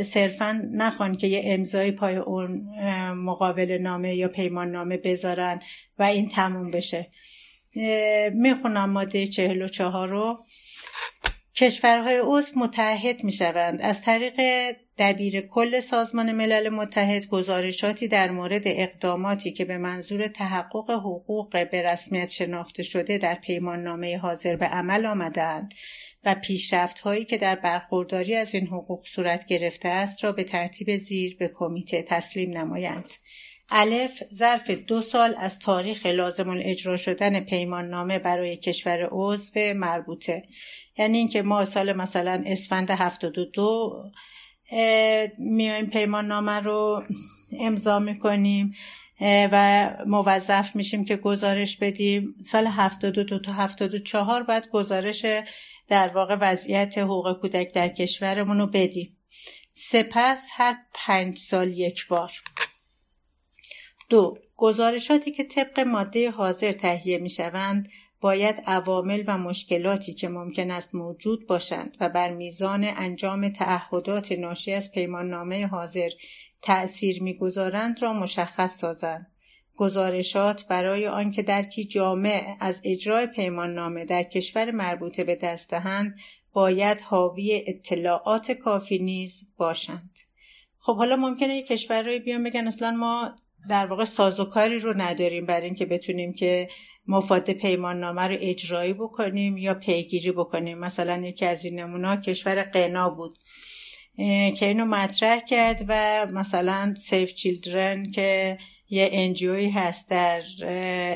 صرفا 0.01 0.61
نخوان 0.71 1.17
که 1.17 1.27
یه 1.27 1.41
امضای 1.45 1.91
پای 1.91 2.15
اون 2.15 2.69
مقابل 3.13 3.77
نامه 3.81 4.15
یا 4.15 4.27
پیمان 4.27 4.71
نامه 4.71 4.97
بذارن 4.97 5.61
و 5.99 6.03
این 6.03 6.27
تموم 6.27 6.71
بشه. 6.71 7.07
می‌خونم 8.33 8.89
ماده 8.89 9.27
44 9.27 10.07
رو. 10.07 10.45
کشورهای 11.59 12.21
عضو 12.23 12.59
متحد 12.59 13.23
می 13.23 13.31
شوند 13.31 13.81
از 13.81 14.01
طریق 14.01 14.41
دبیر 14.97 15.41
کل 15.41 15.79
سازمان 15.79 16.31
ملل 16.31 16.69
متحد 16.69 17.27
گزارشاتی 17.27 18.07
در 18.07 18.31
مورد 18.31 18.61
اقداماتی 18.65 19.51
که 19.51 19.65
به 19.65 19.77
منظور 19.77 20.27
تحقق 20.27 20.89
حقوق 20.89 21.69
به 21.71 21.81
رسمیت 21.81 22.29
شناخته 22.29 22.83
شده 22.83 23.17
در 23.17 23.35
پیمان 23.35 23.83
نامه 23.83 24.17
حاضر 24.17 24.55
به 24.55 24.65
عمل 24.65 25.05
آمدند 25.05 25.73
و 26.23 26.35
پیشرفت 26.35 26.99
هایی 26.99 27.25
که 27.25 27.37
در 27.37 27.55
برخورداری 27.55 28.35
از 28.35 28.55
این 28.55 28.67
حقوق 28.67 29.05
صورت 29.05 29.45
گرفته 29.45 29.89
است 29.89 30.23
را 30.23 30.31
به 30.31 30.43
ترتیب 30.43 30.97
زیر 30.97 31.37
به 31.37 31.51
کمیته 31.55 32.01
تسلیم 32.01 32.57
نمایند. 32.57 33.13
الف 33.71 34.23
ظرف 34.33 34.69
دو 34.69 35.01
سال 35.01 35.35
از 35.37 35.59
تاریخ 35.59 36.05
لازم 36.05 36.61
اجرا 36.63 36.97
شدن 36.97 37.39
پیمان 37.39 37.89
نامه 37.89 38.19
برای 38.19 38.57
کشور 38.57 39.09
عضو 39.11 39.73
مربوطه 39.75 40.43
یعنی 40.99 41.17
اینکه 41.17 41.41
ما 41.41 41.65
سال 41.65 41.93
مثلا 41.93 42.43
اسفند 42.45 42.91
72 42.91 44.03
میایم 45.37 45.85
پیمان 45.85 46.27
نامه 46.27 46.59
رو 46.59 47.03
امضا 47.59 47.99
می‌کنیم 47.99 48.73
و 49.21 49.89
موظف 50.07 50.75
میشیم 50.75 51.05
که 51.05 51.15
گزارش 51.15 51.77
بدیم. 51.77 52.35
سال 52.41 52.67
72 52.67 53.39
تا 53.39 53.53
74 53.53 54.43
بعد 54.43 54.69
گزارش 54.69 55.25
در 55.87 56.07
واقع 56.07 56.37
وضعیت 56.41 56.97
حقوق 56.97 57.39
کودک 57.41 57.73
در 57.73 57.87
کشورمون 57.87 58.59
رو 58.59 58.67
بدیم. 58.67 59.17
سپس 59.73 60.49
هر 60.53 60.75
پنج 60.93 61.37
سال 61.37 61.77
یک 61.77 62.07
بار. 62.07 62.31
دو 64.09 64.37
گزارشاتی 64.55 65.31
که 65.31 65.43
طبق 65.43 65.79
ماده 65.79 66.31
حاضر 66.31 66.71
تهیه 66.71 67.17
می 67.17 67.29
شوند 67.29 67.89
باید 68.21 68.63
عوامل 68.65 69.23
و 69.27 69.37
مشکلاتی 69.37 70.13
که 70.13 70.29
ممکن 70.29 70.71
است 70.71 70.95
موجود 70.95 71.47
باشند 71.47 71.97
و 71.99 72.09
بر 72.09 72.33
میزان 72.33 72.83
انجام 72.83 73.49
تعهدات 73.49 74.31
ناشی 74.31 74.73
از 74.73 74.91
پیماننامه 74.91 75.67
حاضر 75.67 76.09
تأثیر 76.61 77.23
می‌گذارند 77.23 78.01
را 78.01 78.13
مشخص 78.13 78.77
سازند. 78.77 79.27
گزارشات 79.75 80.67
برای 80.67 81.07
آنکه 81.07 81.41
درکی 81.41 81.83
جامع 81.83 82.57
از 82.59 82.81
اجرای 82.85 83.27
پیماننامه 83.27 84.05
در 84.05 84.23
کشور 84.23 84.71
مربوطه 84.71 85.23
به 85.23 85.35
دست 85.35 85.71
دهند 85.71 86.15
باید 86.53 87.01
حاوی 87.01 87.63
اطلاعات 87.67 88.51
کافی 88.51 88.97
نیز 88.97 89.53
باشند. 89.57 90.19
خب 90.77 90.95
حالا 90.95 91.15
ممکنه 91.15 91.55
یک 91.55 91.67
کشورهایی 91.67 92.19
بیان 92.19 92.43
بگن 92.43 92.67
اصلا 92.67 92.91
ما 92.91 93.35
در 93.69 93.85
واقع 93.85 94.03
سازوکاری 94.03 94.79
رو 94.79 95.01
نداریم 95.01 95.45
برای 95.45 95.65
اینکه 95.65 95.85
بتونیم 95.85 96.33
که 96.33 96.69
مفاد 97.09 97.51
پیمان 97.51 97.99
نامه 97.99 98.21
رو 98.21 98.35
اجرایی 98.39 98.93
بکنیم 98.93 99.57
یا 99.57 99.73
پیگیری 99.73 100.31
بکنیم. 100.31 100.77
مثلا 100.77 101.17
یکی 101.17 101.45
از 101.45 101.65
این 101.65 101.79
نمونا 101.79 102.15
کشور 102.15 102.63
قنا 102.63 103.09
بود 103.09 103.37
که 104.57 104.65
اینو 104.67 104.85
مطرح 104.85 105.39
کرد 105.39 105.85
و 105.87 106.25
مثلا 106.31 106.93
سیف 106.97 107.33
چیلدرن 107.33 108.11
که 108.11 108.57
یه 108.89 109.09
انجیوی 109.11 109.69
هست 109.69 110.09
در 110.09 110.41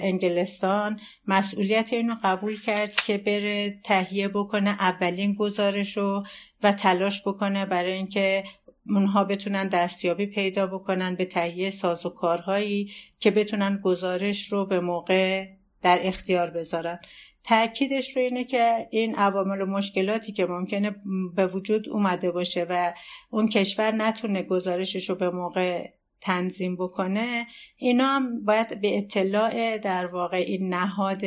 انگلستان 0.04 1.00
مسئولیت 1.28 1.94
اینو 1.94 2.16
قبول 2.24 2.62
کرد 2.62 2.96
که 2.96 3.18
بره 3.18 3.80
تهیه 3.84 4.28
بکنه 4.28 4.70
اولین 4.70 5.34
گزارش 5.34 5.98
رو 5.98 6.24
و 6.64 6.72
تلاش 6.72 7.22
بکنه 7.28 7.66
برای 7.66 7.94
اینکه 7.94 8.44
اونها 8.90 9.24
بتونن 9.24 9.68
دستیابی 9.68 10.26
پیدا 10.26 10.68
بکنن 10.68 11.16
به 11.16 11.26
تهیه 11.26 11.70
سازوکارهایی 11.70 12.92
که 13.20 13.32
بتونن 13.32 13.80
گزارش 13.84 14.52
رو 14.52 14.66
به 14.66 14.80
موقع 14.80 15.48
در 15.84 16.00
اختیار 16.02 16.50
بذارن. 16.50 17.00
تاکیدش 17.44 18.16
رو 18.18 18.22
اینه 18.22 18.44
که 18.44 18.88
این 18.92 19.16
عوامل 19.16 19.62
و 19.62 19.66
مشکلاتی 19.66 20.32
که 20.32 20.46
ممکنه 20.46 20.96
به 21.36 21.48
وجود 21.48 21.90
اومده 21.90 22.32
باشه 22.32 22.66
و 22.70 22.94
اون 23.30 23.48
کشور 23.48 23.92
نتونه 23.92 24.44
گزارشش 24.44 25.10
رو 25.10 25.16
به 25.16 25.30
موقع 25.30 25.90
تنظیم 26.22 26.76
بکنه 26.76 27.48
اینا 27.78 28.08
هم 28.08 28.46
باید 28.46 28.82
به 28.82 28.98
اطلاع 28.98 29.78
در 29.78 30.06
واقع 30.06 30.38
این 30.38 30.74
نهاد 30.74 31.22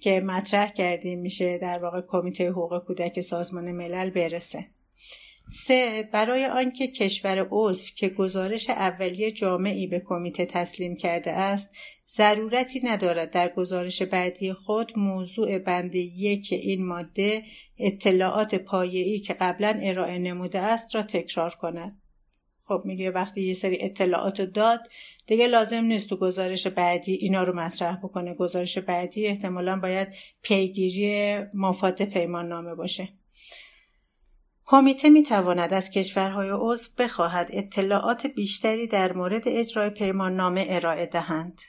که 0.00 0.20
مطرح 0.20 0.70
کردیم 0.70 1.20
میشه 1.20 1.58
در 1.58 1.78
واقع 1.78 2.00
کمیته 2.08 2.50
حقوق 2.50 2.84
کودک 2.86 3.20
سازمان 3.20 3.72
ملل 3.72 4.10
برسه. 4.10 4.66
سه 5.66 6.08
برای 6.12 6.46
آنکه 6.46 6.86
کشور 6.88 7.46
عضو 7.50 7.86
که 7.96 8.08
گزارش 8.08 8.70
اولیه 8.70 9.30
جامعی 9.30 9.86
به 9.86 10.00
کمیته 10.00 10.44
تسلیم 10.44 10.96
کرده 10.96 11.32
است 11.32 11.74
ضرورتی 12.10 12.80
ندارد. 12.84 13.30
در 13.30 13.48
گزارش 13.48 14.02
بعدی 14.02 14.52
خود 14.52 14.98
موضوع 14.98 15.58
بند 15.58 15.94
یک 15.94 16.48
این 16.52 16.86
ماده 16.86 17.42
اطلاعات 17.78 18.54
پایه‌ای 18.54 19.18
که 19.18 19.34
قبلا 19.34 19.80
ارائه 19.82 20.18
نموده 20.18 20.58
است 20.58 20.94
را 20.94 21.02
تکرار 21.02 21.54
کند. 21.54 22.02
خب 22.62 22.82
میگه 22.84 23.10
وقتی 23.10 23.42
یه 23.42 23.54
سری 23.54 23.78
اطلاعات 23.80 24.40
داد 24.40 24.80
دیگه 25.26 25.46
لازم 25.46 25.84
نیست 25.84 26.08
تو 26.08 26.16
گزارش 26.16 26.66
بعدی 26.66 27.12
اینا 27.12 27.42
رو 27.42 27.56
مطرح 27.56 27.96
بکنه. 27.96 28.34
گزارش 28.34 28.78
بعدی 28.78 29.26
احتمالا 29.26 29.76
باید 29.76 30.08
پیگیری 30.42 31.38
مفاد 31.54 32.02
پیمان 32.02 32.48
نامه 32.48 32.74
باشه. 32.74 33.08
کمیته 34.64 35.10
می 35.10 35.22
تواند 35.22 35.74
از 35.74 35.90
کشورهای 35.90 36.50
عضو 36.52 36.90
بخواهد 36.98 37.50
اطلاعات 37.52 38.26
بیشتری 38.26 38.86
در 38.86 39.12
مورد 39.12 39.42
اجرای 39.46 39.90
پیمان 39.90 40.36
نامه 40.36 40.66
ارائه 40.68 41.06
دهند. 41.06 41.60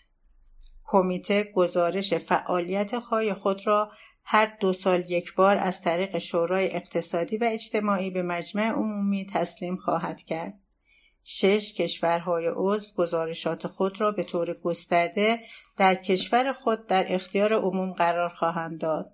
کمیته 0.92 1.44
گزارش 1.44 2.14
فعالیت 2.14 3.00
خواهی 3.00 3.34
خود 3.34 3.68
را 3.68 3.92
هر 4.24 4.58
دو 4.60 4.74
سال 4.74 5.04
یک 5.10 5.36
بار 5.36 5.58
از 5.58 5.82
طریق 5.82 6.18
شورای 6.18 6.76
اقتصادی 6.76 7.38
و 7.38 7.44
اجتماعی 7.52 8.10
به 8.10 8.22
مجمع 8.22 8.70
عمومی 8.70 9.26
تسلیم 9.26 9.76
خواهد 9.76 10.22
کرد. 10.22 10.54
شش 11.24 11.74
کشورهای 11.74 12.52
عضو 12.56 12.96
گزارشات 12.96 13.68
خود 13.68 14.02
را 14.02 14.12
به 14.12 14.24
طور 14.24 14.54
گسترده 14.54 15.40
در 15.78 15.96
کشور 15.96 16.54
خود 16.54 16.88
در 16.88 17.06
اختیار 17.14 17.54
عموم 17.54 17.92
قرار 17.92 18.30
خواهند 18.30 18.82
داد. 18.82 19.14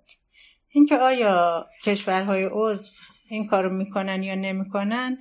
اینکه 0.68 0.96
آیا 0.96 1.66
کشورهای 1.84 2.48
عضو 2.52 2.90
این 3.28 3.46
کارو 3.46 3.70
می‌کنن 3.70 4.22
یا 4.22 4.34
نمی‌کنن 4.34 5.18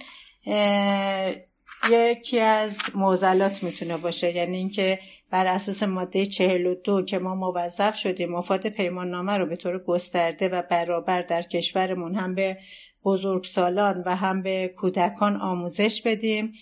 یکی 1.91 2.39
از 2.39 2.77
معضلات 2.95 3.63
می‌تونه 3.63 3.97
باشه 3.97 4.35
یعنی 4.35 4.57
اینکه 4.57 4.99
بر 5.35 5.47
اساس 5.47 5.83
ماده 5.83 6.25
42 6.25 7.01
که 7.01 7.19
ما 7.19 7.35
موظف 7.35 7.95
شدیم 7.95 8.29
مفاد 8.29 8.67
پیمان 8.67 9.09
نامه 9.09 9.37
رو 9.37 9.45
به 9.45 9.55
طور 9.55 9.83
گسترده 9.83 10.49
و 10.49 10.61
برابر 10.69 11.21
در 11.21 11.41
کشورمون 11.41 12.15
هم 12.15 12.35
به 12.35 12.57
بزرگسالان 13.03 14.03
و 14.05 14.15
هم 14.15 14.41
به 14.41 14.73
کودکان 14.77 15.35
آموزش 15.35 16.01
بدیم. 16.01 16.53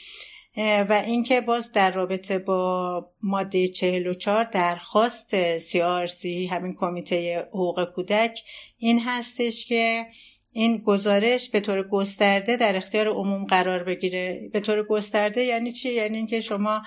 و 0.57 1.03
اینکه 1.05 1.41
باز 1.41 1.71
در 1.71 1.91
رابطه 1.91 2.39
با 2.39 3.05
ماده 3.23 3.67
44 3.67 4.43
درخواست 4.43 5.57
CRC 5.59 6.25
همین 6.25 6.73
کمیته 6.73 7.47
حقوق 7.49 7.85
کودک 7.95 8.39
این 8.77 8.99
هستش 8.99 9.65
که 9.65 10.05
این 10.51 10.77
گزارش 10.77 11.49
به 11.49 11.59
طور 11.59 11.83
گسترده 11.83 12.57
در 12.57 12.75
اختیار 12.75 13.07
عموم 13.07 13.45
قرار 13.45 13.83
بگیره. 13.83 14.49
به 14.53 14.59
طور 14.59 14.83
گسترده 14.83 15.43
یعنی 15.43 15.71
چی؟ 15.71 15.93
یعنی 15.93 16.17
اینکه 16.17 16.41
شما 16.41 16.81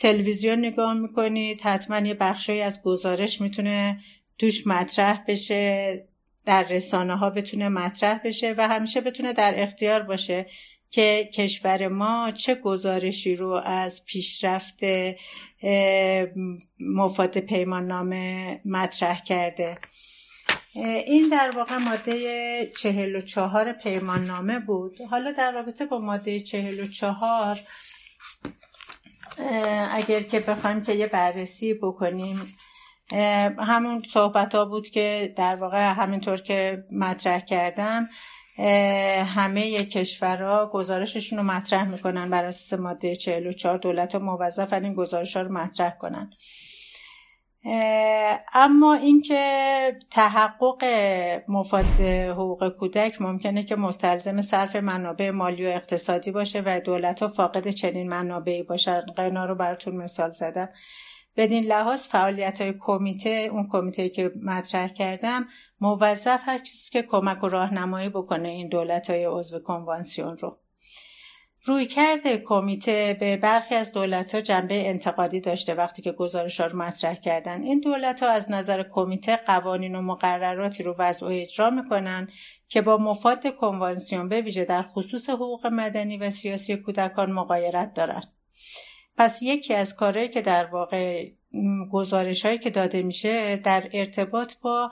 تلویزیون 0.00 0.58
نگاه 0.58 0.94
می‌کنید 0.94 1.60
حتما 1.60 1.98
یه 1.98 2.14
بخشی 2.14 2.60
از 2.60 2.82
گزارش 2.82 3.40
می‌تونه 3.40 4.00
توش 4.38 4.66
مطرح 4.66 5.24
بشه 5.28 6.04
در 6.44 6.62
رسانه 6.62 7.16
ها 7.16 7.30
بتونه 7.30 7.68
مطرح 7.68 8.20
بشه 8.24 8.54
و 8.58 8.68
همیشه 8.68 9.00
بتونه 9.00 9.32
در 9.32 9.62
اختیار 9.62 10.02
باشه 10.02 10.46
که 10.90 11.30
کشور 11.34 11.88
ما 11.88 12.30
چه 12.30 12.54
گزارشی 12.54 13.34
رو 13.34 13.50
از 13.64 14.04
پیشرفت 14.04 14.80
مفاد 16.80 17.38
پیمان 17.38 17.86
نامه 17.86 18.60
مطرح 18.64 19.22
کرده. 19.22 19.74
این 21.06 21.28
در 21.28 21.50
واقع 21.56 21.76
ماده 21.76 22.70
چهل 22.80 23.16
و 23.16 23.20
چهار 23.20 23.72
پیمان 23.72 24.24
نامه 24.24 24.58
بود. 24.58 25.00
حالا 25.10 25.32
در 25.32 25.52
رابطه 25.52 25.86
با 25.86 25.98
ماده 25.98 26.40
چهل 26.40 26.80
و 26.80 26.86
چهار 26.86 27.60
اگر 29.90 30.20
که 30.20 30.40
بخوایم 30.40 30.82
که 30.82 30.92
یه 30.92 31.06
بررسی 31.06 31.74
بکنیم 31.74 32.54
همون 33.58 34.02
صحبت 34.12 34.54
ها 34.54 34.64
بود 34.64 34.88
که 34.88 35.34
در 35.36 35.56
واقع 35.56 35.92
همینطور 35.92 36.40
که 36.40 36.84
مطرح 36.92 37.40
کردم 37.40 38.08
همه 39.24 39.84
کشورها 39.84 40.66
گزارششون 40.66 41.38
رو 41.38 41.44
مطرح 41.44 41.88
می‌کنن 41.88 42.30
بر 42.30 42.44
اساس 42.44 42.80
ماده 42.80 43.16
44 43.16 43.78
دولت 43.78 44.14
موظفن 44.14 44.84
این 44.84 44.94
گزارش 44.94 45.36
ها 45.36 45.42
رو 45.42 45.52
مطرح 45.52 45.90
کنن. 45.98 46.30
اما 48.54 48.94
اینکه 48.94 49.98
تحقق 50.10 50.84
مفاد 51.48 51.84
حقوق 52.30 52.68
کودک 52.68 53.22
ممکنه 53.22 53.62
که 53.62 53.76
مستلزم 53.76 54.40
صرف 54.40 54.76
منابع 54.76 55.30
مالی 55.30 55.66
و 55.66 55.68
اقتصادی 55.68 56.30
باشه 56.30 56.62
و 56.66 56.80
دولت 56.80 57.22
ها 57.22 57.28
فاقد 57.28 57.68
چنین 57.68 58.08
منابعی 58.08 58.62
باشن. 58.62 59.00
قنا 59.00 59.44
رو 59.44 59.54
براتون 59.54 59.96
مثال 59.96 60.32
زدم. 60.32 60.68
بدین 61.36 61.64
لحاظ 61.64 62.06
فعالیت 62.06 62.60
های 62.60 62.74
کمیته 62.80 63.48
اون 63.52 63.68
کمیته 63.72 64.08
که 64.08 64.32
مطرح 64.42 64.88
کردم 64.88 65.46
موظف 65.80 66.40
هست 66.44 66.92
که 66.92 67.02
کمک 67.02 67.44
و 67.44 67.48
راهنمایی 67.48 68.08
بکنه 68.08 68.48
این 68.48 68.68
دولت 68.68 69.10
های 69.10 69.24
عضو 69.24 69.58
کنوانسیون 69.58 70.36
رو. 70.36 70.58
روی 71.64 71.86
کرده 71.86 72.38
کمیته 72.38 73.16
به 73.20 73.36
برخی 73.36 73.74
از 73.74 73.92
دولت 73.92 74.34
ها 74.34 74.40
جنبه 74.40 74.88
انتقادی 74.88 75.40
داشته 75.40 75.74
وقتی 75.74 76.02
که 76.02 76.12
گزارش 76.12 76.60
ها 76.60 76.66
رو 76.66 76.78
مطرح 76.78 77.14
کردن. 77.14 77.62
این 77.62 77.80
دولت 77.80 78.22
ها 78.22 78.28
از 78.28 78.50
نظر 78.50 78.82
کمیته 78.82 79.36
قوانین 79.36 79.94
و 79.94 80.02
مقرراتی 80.02 80.82
رو 80.82 80.94
وضع 80.98 81.26
و 81.26 81.28
اجرا 81.28 81.70
می‌کنن 81.70 82.28
که 82.68 82.82
با 82.82 82.96
مفاد 82.96 83.56
کنوانسیون 83.56 84.28
به 84.28 84.40
ویژه 84.40 84.64
در 84.64 84.82
خصوص 84.82 85.30
حقوق 85.30 85.66
مدنی 85.66 86.16
و 86.16 86.30
سیاسی 86.30 86.76
کودکان 86.76 87.32
مقایرت 87.32 87.94
دارند 87.94 88.32
پس 89.16 89.42
یکی 89.42 89.74
از 89.74 89.96
کارهایی 89.96 90.28
که 90.28 90.42
در 90.42 90.66
واقع 90.66 91.30
گزارش 91.92 92.46
هایی 92.46 92.58
که 92.58 92.70
داده 92.70 93.02
میشه 93.02 93.56
در 93.56 93.88
ارتباط 93.92 94.54
با 94.62 94.90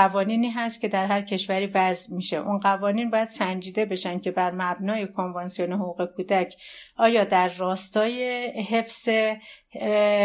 قوانینی 0.00 0.50
هست 0.50 0.80
که 0.80 0.88
در 0.88 1.06
هر 1.06 1.22
کشوری 1.22 1.66
وضع 1.66 2.14
میشه. 2.14 2.36
اون 2.36 2.58
قوانین 2.58 3.10
باید 3.10 3.28
سنجیده 3.28 3.84
بشن 3.84 4.18
که 4.18 4.30
بر 4.30 4.50
مبنای 4.50 5.06
کنوانسیون 5.06 5.72
حقوق 5.72 6.04
کودک 6.16 6.54
آیا 6.96 7.24
در 7.24 7.48
راستای 7.48 8.46
حفظ 8.70 9.08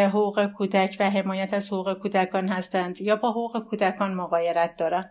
حقوق 0.07 0.45
کودک 0.45 0.97
و 0.99 1.09
حمایت 1.09 1.53
از 1.53 1.67
حقوق 1.67 1.93
کودکان 1.93 2.47
هستند 2.47 3.01
یا 3.01 3.15
با 3.15 3.31
حقوق 3.31 3.69
کودکان 3.69 4.13
مقایرت 4.13 4.75
دارن؟ 4.77 5.09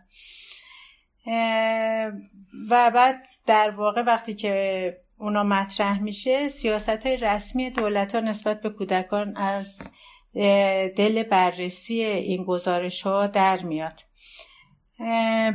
و 2.70 2.90
بعد 2.94 3.27
در 3.46 3.70
واقع 3.70 4.03
وقتی 4.03 4.35
که 4.35 4.96
اونا 5.18 5.42
مطرح 5.42 6.03
میشه 6.03 6.48
سیاست 6.48 7.07
های 7.07 7.16
رسمی 7.16 7.70
دولت 7.70 8.14
ها 8.14 8.20
نسبت 8.20 8.61
به 8.61 8.70
کودکان 8.70 9.37
از 9.37 9.83
دل 10.96 11.22
بررسی 11.22 11.94
این 12.03 12.44
گزارش 12.44 13.03
ها 13.03 13.27
در 13.27 13.62
میاد. 13.62 14.00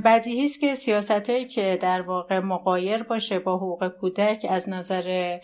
بدیهی 0.06 0.46
است 0.46 0.60
که 0.60 0.76
سیاست 0.76 1.30
هایی 1.30 1.46
که 1.46 1.78
در 1.82 2.02
واقع 2.02 2.40
مقایر 2.40 3.04
باشه 3.04 3.40
با 3.40 3.58
حقوق 3.58 3.88
کودک 3.88 4.46
از 4.50 4.70
نظر 4.70 5.38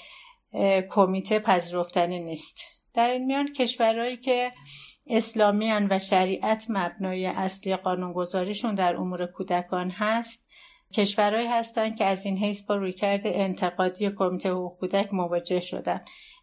کمیته 0.90 1.40
پذیرفتنی 1.40 2.20
نیست. 2.20 2.58
در 2.94 3.10
این 3.10 3.26
میان 3.26 3.54
کشورهایی 3.54 4.18
که 4.18 4.52
اسلامیان 5.08 5.88
و 5.92 6.00
شریعت 6.00 6.66
مبنای 6.70 7.26
اصلی 7.26 7.76
قانونگذاریشون 7.76 8.76
در 8.76 8.96
امور 8.96 9.26
کودکان 9.26 9.90
هست 9.90 10.46
کشورهایی 10.94 11.48
هستند 11.48 11.98
که 11.98 12.06
از 12.06 12.26
این 12.26 12.38
حیث 12.38 12.64
با 12.64 12.76
رویکرد 12.76 13.22
انتقادی 13.26 14.12
کمیته 14.18 14.52
حقوق 14.52 14.80
کودک 14.80 15.14
مواجه 15.14 15.60
شدن. 15.60 16.02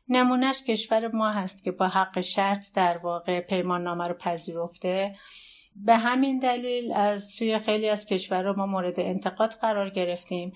نمونهش 0.09 0.63
کشور 0.63 1.09
ما 1.09 1.31
هست 1.31 1.65
که 1.65 1.71
با 1.71 1.89
حق 1.89 2.21
شرط 2.21 2.73
در 2.75 2.99
واقع 2.99 3.41
پیمان 3.41 3.83
نامه 3.83 4.09
رو 4.09 4.15
پذیرفته. 4.15 5.15
به 5.77 5.97
همین 5.97 6.39
دلیل 6.39 6.93
از 6.93 7.25
سوی 7.25 7.59
خیلی 7.59 7.89
از 7.89 8.07
کشورها 8.07 8.53
ما 8.53 8.67
مورد 8.67 9.01
انتقاد 9.01 9.53
قرار 9.53 9.91
گرفتیم 9.91 10.53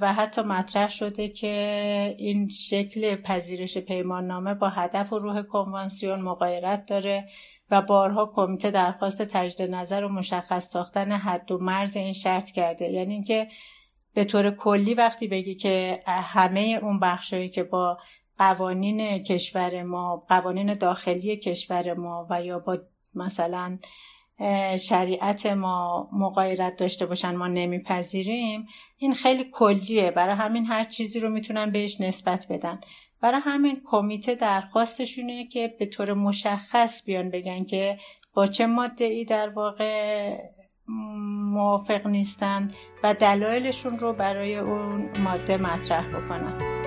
و 0.00 0.12
حتی 0.16 0.42
مطرح 0.42 0.88
شده 0.88 1.28
که 1.28 2.14
این 2.18 2.48
شکل 2.48 3.16
پذیرش 3.16 3.78
پیمان 3.78 4.26
نامه 4.26 4.54
با 4.54 4.68
هدف 4.68 5.12
و 5.12 5.18
روح 5.18 5.42
کنوانسیون 5.42 6.20
مقایرت 6.20 6.86
داره 6.86 7.28
و 7.70 7.82
بارها 7.82 8.32
کمیته 8.34 8.70
درخواست 8.70 9.22
تجدید 9.22 9.70
نظر 9.70 10.04
و 10.04 10.08
مشخص 10.08 10.70
ساختن 10.70 11.12
حد 11.12 11.52
و 11.52 11.58
مرز 11.58 11.96
این 11.96 12.12
شرط 12.12 12.50
کرده. 12.50 12.84
یعنی 12.90 13.14
اینکه 13.14 13.48
به 14.14 14.24
طور 14.24 14.50
کلی 14.50 14.94
وقتی 14.94 15.28
بگی 15.28 15.54
که 15.54 16.02
همه 16.06 16.78
اون 16.82 17.00
بخشهایی 17.00 17.48
که 17.48 17.62
با 17.62 17.98
قوانین 18.38 19.24
کشور 19.24 19.82
ما 19.82 20.24
قوانین 20.28 20.74
داخلی 20.74 21.36
کشور 21.36 21.94
ما 21.94 22.26
و 22.30 22.42
یا 22.42 22.58
با 22.58 22.78
مثلا 23.14 23.78
شریعت 24.88 25.46
ما 25.46 26.08
مقایرت 26.12 26.76
داشته 26.76 27.06
باشن 27.06 27.34
ما 27.34 27.48
نمیپذیریم 27.48 28.66
این 28.96 29.14
خیلی 29.14 29.50
کلیه. 29.52 30.10
برای 30.10 30.34
همین 30.34 30.66
هر 30.66 30.84
چیزی 30.84 31.20
رو 31.20 31.30
می‌تونن 31.30 31.70
بهش 31.70 32.00
نسبت 32.00 32.46
بدن. 32.50 32.80
برای 33.20 33.40
همین 33.44 33.82
کمیته 33.84 34.34
درخواستشونه 34.34 35.46
که 35.46 35.74
به 35.78 35.86
طور 35.86 36.12
مشخص 36.12 37.04
بیان 37.04 37.30
بگن 37.30 37.64
که 37.64 37.98
با 38.34 38.46
چه 38.46 38.66
ماده 38.66 39.04
ای 39.04 39.24
در 39.24 39.48
واقع 39.48 40.38
موافق 41.52 42.06
نیستند 42.06 42.74
و 43.02 43.14
دلایلشون 43.14 43.98
رو 43.98 44.12
برای 44.12 44.56
اون 44.56 45.18
ماده 45.18 45.56
مطرح 45.56 46.08
بکنن. 46.08 46.81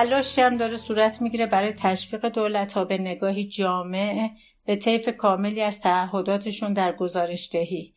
تلاشی 0.00 0.40
هم 0.40 0.56
داره 0.56 0.76
صورت 0.76 1.22
می‌گیره 1.22 1.46
برای 1.46 1.72
تشویق 1.72 2.28
دولت 2.28 2.72
ها 2.72 2.84
به 2.84 2.98
نگاهی 2.98 3.48
جامع 3.48 4.30
به 4.64 4.76
طیف 4.76 5.08
کاملی 5.08 5.62
از 5.62 5.80
تعهداتشون 5.80 6.72
در 6.72 6.92
گزارش 6.92 7.48
دهی 7.52 7.94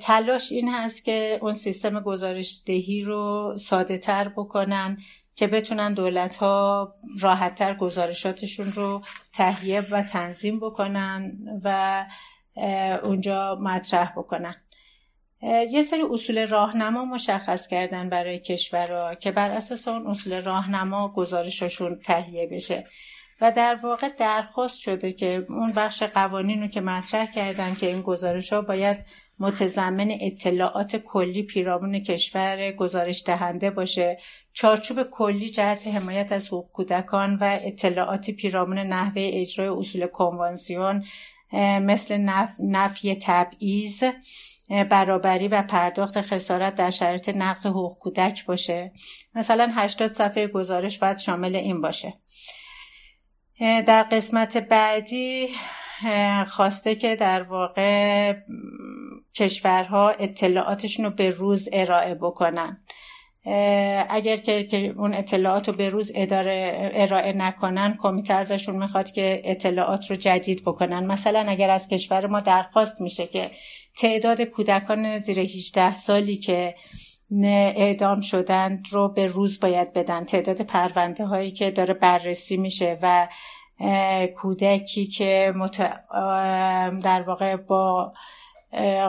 تلاش 0.00 0.52
این 0.52 0.68
هست 0.74 1.04
که 1.04 1.38
اون 1.42 1.52
سیستم 1.52 2.00
گزارش 2.00 2.62
دهی 2.66 3.00
رو 3.00 3.54
ساده 3.58 3.98
تر 3.98 4.28
بکنن 4.28 4.98
که 5.36 5.46
بتونن 5.46 5.94
دولت 5.94 6.36
ها 6.36 6.94
راحت 7.20 7.54
تر 7.54 7.74
گزارشاتشون 7.74 8.72
رو 8.72 9.02
تهیه 9.32 9.80
و 9.80 10.02
تنظیم 10.02 10.60
بکنن 10.60 11.38
و 11.64 12.06
اونجا 13.02 13.58
مطرح 13.62 14.12
بکنن. 14.16 14.54
یه 15.42 15.82
سری 15.82 16.02
اصول 16.10 16.46
راهنما 16.46 17.04
مشخص 17.04 17.68
کردن 17.68 18.08
برای 18.08 18.38
کشورها 18.38 19.14
که 19.14 19.30
بر 19.30 19.50
اساس 19.50 19.88
اون 19.88 20.06
اصول 20.06 20.42
راهنما 20.42 21.08
گزارششون 21.08 22.00
تهیه 22.04 22.46
بشه. 22.46 22.86
و 23.40 23.52
در 23.52 23.78
واقع 23.82 24.08
درخواست 24.18 24.78
شده 24.78 25.12
که 25.12 25.46
اون 25.48 25.72
بخش 25.72 26.02
قوانین 26.02 26.60
رو 26.60 26.68
که 26.68 26.80
مطرح 26.80 27.32
کردن 27.32 27.74
که 27.74 27.86
این 27.86 28.02
گزارش 28.02 28.52
ها 28.52 28.60
باید 28.60 28.98
متضمن 29.38 30.16
اطلاعات 30.20 30.96
کلی 30.96 31.42
پیرامون 31.42 31.98
کشور 31.98 32.72
گزارش 32.72 33.22
دهنده 33.26 33.70
باشه 33.70 34.18
چارچوب 34.52 35.02
کلی 35.02 35.48
جهت 35.48 35.86
حمایت 35.86 36.32
از 36.32 36.48
حقوق 36.48 36.72
کودکان 36.72 37.34
و 37.40 37.58
اطلاعاتی 37.62 38.32
پیرامون 38.32 38.78
نحوه 38.78 39.30
اجرای 39.32 39.68
اصول 39.68 40.06
کنوانسیون 40.06 41.04
مثل 41.82 42.16
نف... 42.16 42.50
نفی 42.60 43.14
تبعیض. 43.22 44.04
برابری 44.68 45.48
و 45.48 45.62
پرداخت 45.62 46.20
خسارت 46.20 46.74
در 46.74 46.90
شرایط 46.90 47.28
نقض 47.28 47.66
حقوق 47.66 47.98
کودک 47.98 48.46
باشه. 48.46 48.92
مثلا 49.34 49.72
80 49.74 50.10
صفحه 50.10 50.46
گزارش 50.46 50.98
باید 50.98 51.18
شامل 51.18 51.56
این 51.56 51.80
باشه. 51.80 52.14
در 53.60 54.02
قسمت 54.02 54.56
بعدی 54.56 55.48
خواسته 56.48 56.94
که 56.94 57.16
در 57.16 57.42
واقع 57.42 58.34
کشورها 59.34 60.10
اطلاعاتشون 60.10 61.04
رو 61.04 61.10
به 61.10 61.30
روز 61.30 61.68
ارائه 61.72 62.14
بکنن. 62.14 62.84
اگر 64.08 64.36
که 64.36 64.92
اون 64.96 65.14
اطلاعات 65.14 65.68
رو 65.68 65.74
به 65.74 65.88
روز 65.88 66.12
اداره 66.14 66.90
ارائه 66.94 67.32
نکنن 67.32 67.98
کمیته 68.02 68.34
ازشون 68.34 68.76
می‌خواد 68.76 69.10
که 69.10 69.42
اطلاعات 69.44 70.10
رو 70.10 70.16
جدید 70.16 70.62
بکنن. 70.62 71.06
مثلا 71.06 71.44
اگر 71.48 71.70
از 71.70 71.88
کشور 71.88 72.26
ما 72.26 72.40
درخواست 72.40 73.00
میشه 73.00 73.26
که 73.26 73.50
تعداد 73.96 74.40
کودکان 74.40 75.18
زیر 75.18 75.40
18 75.40 75.94
سالی 75.94 76.36
که 76.36 76.74
اعدام 77.42 78.20
شدند 78.20 78.86
رو 78.90 79.08
به 79.08 79.26
روز 79.26 79.60
باید 79.60 79.92
بدن. 79.92 80.24
تعداد 80.24 80.62
پرونده 80.62 81.24
هایی 81.24 81.50
که 81.50 81.70
داره 81.70 81.94
بررسی 81.94 82.56
میشه 82.56 82.98
و 83.02 83.28
کودکی 84.36 85.06
که 85.06 85.52
در 87.02 87.22
واقع 87.26 87.56
با 87.56 88.12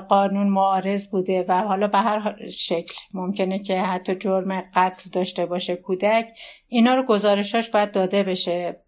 قانون 0.10 0.48
معارض 0.48 1.08
بوده 1.08 1.46
و 1.48 1.62
حالا 1.62 1.88
به 1.88 1.98
هر 1.98 2.50
شکل 2.50 2.96
ممکنه 3.14 3.60
که 3.60 3.82
حتی 3.82 4.16
جرم 4.16 4.62
قتل 4.62 5.10
داشته 5.10 5.46
باشه 5.46 5.76
کودک 5.76 6.28
اینا 6.68 6.96
رو 6.96 7.04
گزارشاش 7.04 7.70
باید 7.70 7.92
داده 7.92 8.24
بشه 8.24 8.84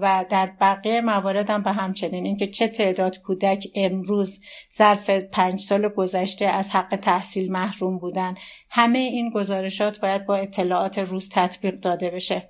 و 0.00 0.24
در 0.30 0.52
بقیه 0.60 1.00
موارد 1.00 1.50
هم 1.50 1.62
به 1.62 1.72
همچنین 1.72 2.26
اینکه 2.26 2.46
چه 2.46 2.68
تعداد 2.68 3.18
کودک 3.18 3.68
امروز 3.74 4.40
ظرف 4.76 5.10
پنج 5.10 5.60
سال 5.60 5.88
گذشته 5.88 6.44
از 6.46 6.70
حق 6.70 6.96
تحصیل 6.96 7.52
محروم 7.52 7.98
بودن 7.98 8.34
همه 8.70 8.98
این 8.98 9.30
گزارشات 9.30 10.00
باید 10.00 10.26
با 10.26 10.36
اطلاعات 10.36 10.98
روز 10.98 11.28
تطبیق 11.28 11.74
داده 11.74 12.10
بشه. 12.10 12.48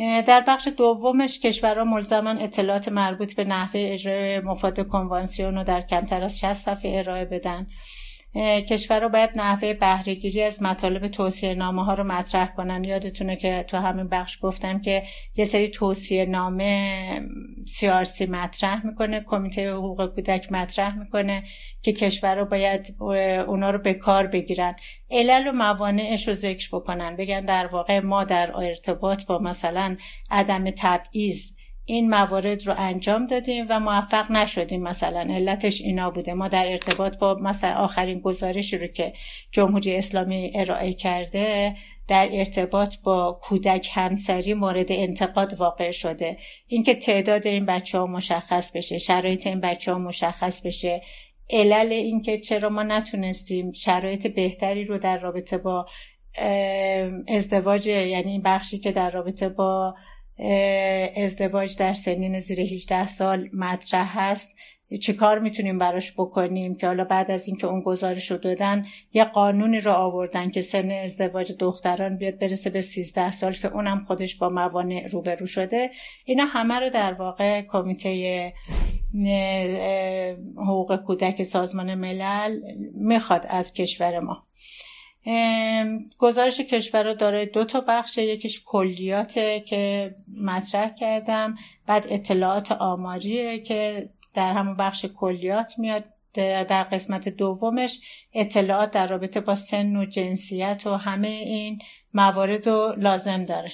در 0.00 0.44
بخش 0.48 0.68
دومش 0.76 1.38
کشورها 1.40 1.84
ملزمن 1.84 2.38
اطلاعات 2.38 2.88
مربوط 2.88 3.34
به 3.34 3.44
نحوه 3.44 3.80
اجرای 3.92 4.40
مفاد 4.40 4.88
کنوانسیون 4.88 5.54
رو 5.54 5.64
در 5.64 5.80
کمتر 5.80 6.24
از 6.24 6.38
60 6.38 6.52
صفحه 6.52 6.98
ارائه 6.98 7.24
بدن. 7.24 7.66
کشورها 8.68 9.08
باید 9.08 9.30
نحوه 9.36 9.74
بهرهگیری 9.74 10.42
از 10.42 10.62
مطالب 10.62 11.08
توصیه 11.08 11.54
نامه 11.54 11.84
ها 11.84 11.94
رو 11.94 12.04
مطرح 12.04 12.46
کنن. 12.46 12.82
یادتونه 12.84 13.36
که 13.36 13.64
تو 13.68 13.76
همین 13.76 14.08
بخش 14.08 14.38
گفتم 14.42 14.78
که 14.78 15.02
یه 15.36 15.44
سری 15.44 15.68
توصیه 15.68 16.26
نامه 16.26 17.22
سیارسی 17.66 18.26
مطرح 18.26 18.86
می‌کنه 18.86 19.20
کمیته 19.20 19.72
حقوق 19.72 20.14
کودک 20.14 20.52
مطرح 20.52 20.98
می‌کنه 20.98 21.42
که 21.82 21.92
کشورها 21.92 22.44
باید 22.44 22.96
اونا 23.46 23.70
رو 23.70 23.78
به 23.78 23.94
کار 23.94 24.26
بگیرن. 24.26 24.74
علل 25.10 25.48
و 25.48 25.52
موانعش 25.52 26.28
رو 26.28 26.34
ذکر 26.34 26.68
بکنن. 26.72 27.16
بگن 27.16 27.40
در 27.40 27.66
واقع 27.66 28.00
ما 28.00 28.24
در 28.24 28.56
ارتباط 28.56 29.26
با 29.26 29.38
مثلا 29.38 29.96
عدم 30.30 30.70
تبعیض 30.70 31.52
این 31.90 32.10
موارد 32.10 32.66
رو 32.66 32.74
انجام 32.78 33.26
دادیم 33.26 33.66
و 33.68 33.80
موفق 33.80 34.30
نشدیم. 34.30 34.82
مثلا 34.82 35.20
علتش 35.20 35.80
اینا 35.80 36.10
بوده. 36.10 36.34
ما 36.34 36.48
در 36.48 36.66
ارتباط 36.70 37.18
با 37.18 37.36
مثلا 37.42 37.74
آخرین 37.74 38.18
گزارشی 38.18 38.76
رو 38.76 38.86
که 38.86 39.12
جمهوری 39.52 39.96
اسلامی 39.96 40.52
ارائه 40.54 40.92
کرده 40.92 41.76
در 42.08 42.28
ارتباط 42.32 42.96
با 43.04 43.40
کودک 43.42 43.90
همسری 43.94 44.54
مورد 44.54 44.92
انتقاد 44.92 45.54
واقع 45.54 45.90
شده. 45.90 46.38
اینکه 46.66 46.94
تعداد 46.94 47.46
این 47.46 47.66
بچه 47.66 47.98
ها 47.98 48.06
مشخص 48.06 48.72
بشه 48.72 48.98
شرایط 48.98 49.46
این 49.46 49.60
بچه 49.60 49.92
ها 49.92 49.98
مشخص 49.98 50.66
بشه 50.66 51.02
علل 51.50 51.92
اینکه 51.92 52.38
چرا 52.38 52.68
ما 52.68 52.82
نتونستیم 52.82 53.72
شرایط 53.72 54.26
بهتری 54.26 54.84
رو 54.84 54.98
در 54.98 55.18
رابطه 55.18 55.58
با 55.58 55.86
ازدواج 57.28 57.86
یعنی 57.86 58.30
این 58.30 58.42
بخشی 58.42 58.78
که 58.78 58.92
در 58.92 59.10
رابطه 59.10 59.48
با 59.48 59.94
ازدواج 61.16 61.76
در 61.76 61.94
سنین 61.94 62.40
زیر 62.40 62.60
18 62.60 63.06
سال 63.06 63.48
مطرح 63.52 64.18
هست 64.18 64.56
چه 65.00 65.12
کار 65.12 65.38
می‌تونیم 65.38 65.78
براش 65.78 66.12
بکنیم 66.12 66.76
که 66.76 66.86
حالا 66.86 67.04
بعد 67.04 67.30
از 67.30 67.48
اینکه 67.48 67.66
اون 67.66 67.80
گزارش 67.80 68.30
رو 68.30 68.36
دادن 68.36 68.86
یه 69.12 69.24
قانونی 69.24 69.80
رو 69.80 69.92
آوردن 69.92 70.50
که 70.50 70.60
سن 70.60 70.90
ازدواج 70.90 71.52
دختران 71.58 72.16
بیاد 72.16 72.38
برسه 72.38 72.70
به 72.70 72.80
13 72.80 73.30
سال 73.30 73.52
که 73.52 73.68
اونم 73.68 74.04
خودش 74.04 74.36
با 74.36 74.48
موانع 74.48 75.06
روبرو 75.06 75.46
شده. 75.46 75.90
اینا 76.24 76.44
همه 76.44 76.74
رو 76.74 76.90
در 76.90 77.12
واقع 77.12 77.62
کمیته 77.62 78.52
حقوق 80.56 80.96
کودک 80.96 81.42
سازمان 81.42 81.94
ملل 81.94 82.60
می‌خواد 82.94 83.46
از 83.48 83.72
کشور 83.72 84.18
ما. 84.18 84.46
گزارش 86.18 86.60
کشور 86.60 87.14
داره. 87.14 87.46
دو 87.46 87.64
تا 87.64 87.80
بخش 87.80 88.18
یکیش 88.18 88.62
کلیاته 88.66 89.60
که 89.60 90.14
مطرح 90.36 90.94
کردم. 90.94 91.54
بعد 91.86 92.06
اطلاعات 92.10 92.72
آماریه 92.72 93.58
که 93.58 94.08
در 94.34 94.52
همون 94.52 94.76
بخش 94.76 95.04
کلیات 95.04 95.78
میاد. 95.78 96.04
در 96.68 96.84
قسمت 96.84 97.28
دومش 97.28 98.00
اطلاعات 98.34 98.90
در 98.90 99.06
رابطه 99.06 99.40
با 99.40 99.54
سن 99.54 99.96
و 99.96 100.04
جنسیت 100.04 100.82
و 100.86 100.96
همه 100.96 101.28
این 101.28 101.78
موارد 102.14 102.68
رو 102.68 102.94
لازم 102.98 103.44
داره. 103.44 103.72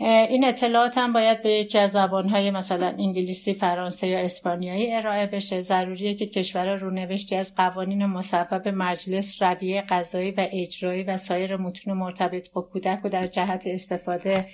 این 0.00 0.44
اطلاعات 0.44 0.98
هم 0.98 1.12
باید 1.12 1.42
به 1.42 1.50
یکی 1.50 1.78
از 1.78 1.90
زبانهای 1.92 2.50
مثلا 2.50 2.86
انگلیسی، 2.86 3.54
فرانسه 3.54 4.06
یا 4.06 4.18
اسپانیایی 4.18 4.94
ارائه 4.94 5.26
بشه. 5.26 5.62
ضروریه 5.62 6.14
که 6.14 6.26
کشورها 6.26 6.74
رونوشتی 6.74 7.36
از 7.36 7.54
قوانین 7.54 8.06
مصوب 8.06 8.68
مجلس، 8.68 9.42
رویه 9.42 9.80
قضایی 9.88 10.30
و 10.30 10.48
اجرایی 10.52 11.02
و 11.02 11.16
سایر 11.16 11.56
متون 11.56 11.94
مرتبط 11.94 12.52
با 12.52 12.62
کودک 12.62 13.00
و 13.04 13.08
در 13.08 13.22
جهت 13.22 13.66
استفاده 13.66 14.46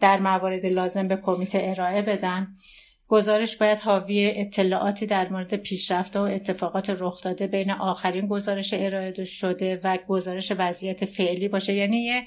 در 0.00 0.18
موارد 0.18 0.66
لازم 0.66 1.08
به 1.08 1.16
کمیته 1.16 1.58
ارائه 1.62 2.02
بدن. 2.02 2.56
گزارش 3.14 3.56
باید 3.56 3.80
حاوی 3.80 4.32
اطلاعاتی 4.36 5.06
در 5.06 5.32
مورد 5.32 5.54
پیشرفته 5.54 6.18
و 6.18 6.22
اتفاقات 6.22 6.90
رخ 6.98 7.22
داده 7.22 7.46
بین 7.46 7.70
آخرین 7.70 8.26
گزارش 8.26 8.74
ارائه 8.76 9.24
شده 9.24 9.80
و 9.84 9.98
گزارش 10.08 10.52
وضعیت 10.58 11.04
فعلی 11.04 11.48
باشه. 11.48 11.72
یعنی 11.74 11.96
یه 11.96 12.22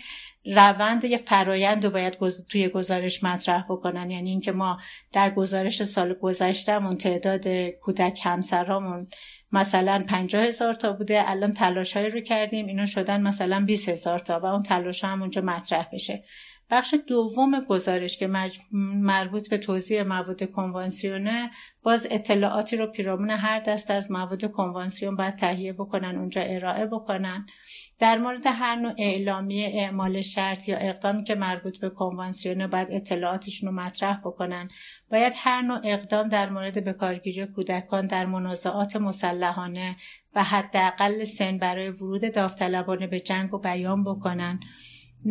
روند 0.46 1.04
یه 1.04 1.18
فرایند 1.18 1.86
رو 1.86 1.92
باید 1.92 2.18
توی 2.50 2.68
گزارش 2.68 3.24
مطرح 3.24 3.64
بکنن. 3.70 4.12
یعنی 4.12 4.30
اینکه 4.30 4.52
ما 4.52 4.78
در 5.12 5.30
گزارش 5.30 5.84
سال 5.84 6.14
گذشتهمون 6.14 6.98
تعداد 6.98 7.48
کودک 7.82 8.20
همسرامون 8.24 9.08
مثلا 9.52 10.04
پنجاه 10.10 10.44
هزار 10.44 10.74
تا 10.74 10.94
بوده. 10.94 11.30
الان 11.30 11.54
تلاش 11.54 11.98
رو 11.98 12.20
کردیم. 12.20 12.68
اینا 12.68 12.86
شدن 12.86 13.22
مثلا 13.22 13.66
20 13.66 13.90
هزار 13.90 14.20
تا 14.20 14.40
و 14.40 14.46
اون 14.46 14.64
تلاش 14.64 15.04
هم 15.04 15.22
اونجا 15.22 15.42
مطرح 15.42 15.88
بشه. 15.94 16.24
بخش 16.72 16.96
دوم 17.08 17.60
گزارش 17.60 18.18
که 18.18 18.30
مربوط 18.72 19.50
به 19.50 19.58
توضیح 19.58 20.04
مواد 20.04 20.52
کنوانسیونه 20.52 21.52
باز 21.84 22.08
اطلاعاتی 22.12 22.78
رو 22.78 22.88
پیرامون 22.88 23.30
هر 23.30 23.60
دست 23.60 23.92
از 23.92 24.12
مواد 24.12 24.52
کنوانسیون 24.52 25.16
باید 25.16 25.36
تهیه 25.36 25.74
بکنن 25.74 26.16
اونجا 26.16 26.42
ارائه 26.42 26.86
بکنن. 26.86 27.46
در 28.00 28.18
مورد 28.18 28.42
هر 28.46 28.76
نوع 28.76 28.94
اعلامیه 28.98 29.72
اعمال 29.74 30.22
شرط 30.22 30.70
یا 30.70 30.78
اقدامی 30.78 31.24
که 31.24 31.36
مربوط 31.36 31.78
به 31.78 31.90
کنوانسیونه 31.90 32.68
باید 32.68 32.88
اطلاعاتشون 32.92 33.70
رو 33.70 33.76
مطرح 33.76 34.20
بکنن. 34.20 34.70
باید 35.12 35.34
هر 35.36 35.62
نوع 35.62 35.80
اقدام 35.84 36.30
در 36.30 36.50
مورد 36.50 36.84
بکارگیری 36.84 37.46
کودکان 37.46 38.08
در 38.08 38.26
منازعات 38.26 38.96
مسلحانه 38.96 39.96
و 40.36 40.44
حداقل 40.44 41.24
سن 41.24 41.58
برای 41.58 41.90
ورود 41.90 42.34
داوطلبانه 42.34 43.08
به 43.08 43.20
جنگ 43.20 43.54
و 43.54 43.58
بیان 43.60 44.04
بکنن. 44.04 44.60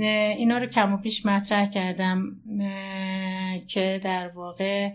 اینا 0.03 0.59
رو 0.59 0.67
کم 0.67 0.95
و 0.95 0.97
پیش 0.97 1.27
مطرح 1.27 1.71
کردم 1.71 2.23
که 3.69 4.01
در 4.05 4.29
واقع 4.29 4.91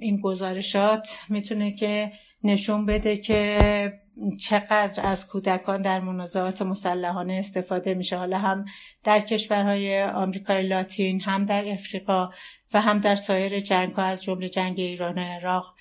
این 0.00 0.20
گزارشات 0.22 1.18
می‌تونه 1.28 1.72
که 1.72 2.12
نشون 2.44 2.86
بده 2.86 3.16
که 3.16 4.00
چقدر 4.38 5.06
از 5.06 5.28
کودکان 5.28 5.82
در 5.82 6.00
منازعات 6.00 6.62
مسلحانه 6.62 7.34
استفاده 7.34 7.94
میشه. 7.94 8.16
حالا 8.16 8.38
هم 8.38 8.64
در 9.04 9.20
کشورهای 9.20 10.02
آمریکای 10.02 10.62
لاتین 10.62 11.20
هم 11.20 11.44
در 11.44 11.68
افریقا 11.68 12.28
و 12.72 12.80
هم 12.80 12.98
در 12.98 13.14
سایر 13.14 13.60
جنگ 13.60 13.92
ها 13.92 14.02
از 14.02 14.22
جمله 14.22 14.48
جنگ 14.48 14.80
ایران 14.80 15.18
و 15.18 15.20
عراق. 15.20 15.76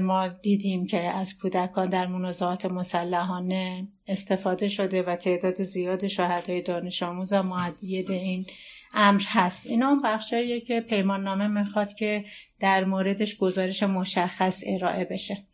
ما 0.00 0.28
دیدیم 0.28 0.86
که 0.86 1.00
از 1.00 1.38
کودکان 1.38 1.88
در 1.88 2.06
منازعات 2.06 2.66
مسلحانه 2.66 3.88
استفاده 4.08 4.68
شده 4.68 5.02
و 5.02 5.16
تعداد 5.16 5.62
زیاد 5.62 6.06
شهدای 6.06 6.62
دانش 6.62 7.02
آموز 7.02 7.32
معدید 7.32 8.10
این 8.10 8.46
امر 8.94 9.22
هست. 9.28 9.66
اینا 9.66 9.88
اون 9.88 10.00
بخشاییه 10.04 10.60
که 10.60 10.80
پیمان 10.80 11.22
نامه 11.22 11.46
می‌خواد 11.46 11.94
که 11.94 12.24
در 12.60 12.84
موردش 12.84 13.36
گزارش 13.36 13.82
مشخص 13.82 14.64
ارائه 14.66 15.04
بشه. 15.04 15.44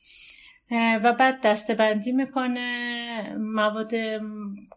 و 1.05 1.13
بعد 1.13 1.41
دستبندی 1.41 2.13
می‌کنه 2.13 3.37
مواد 3.39 3.91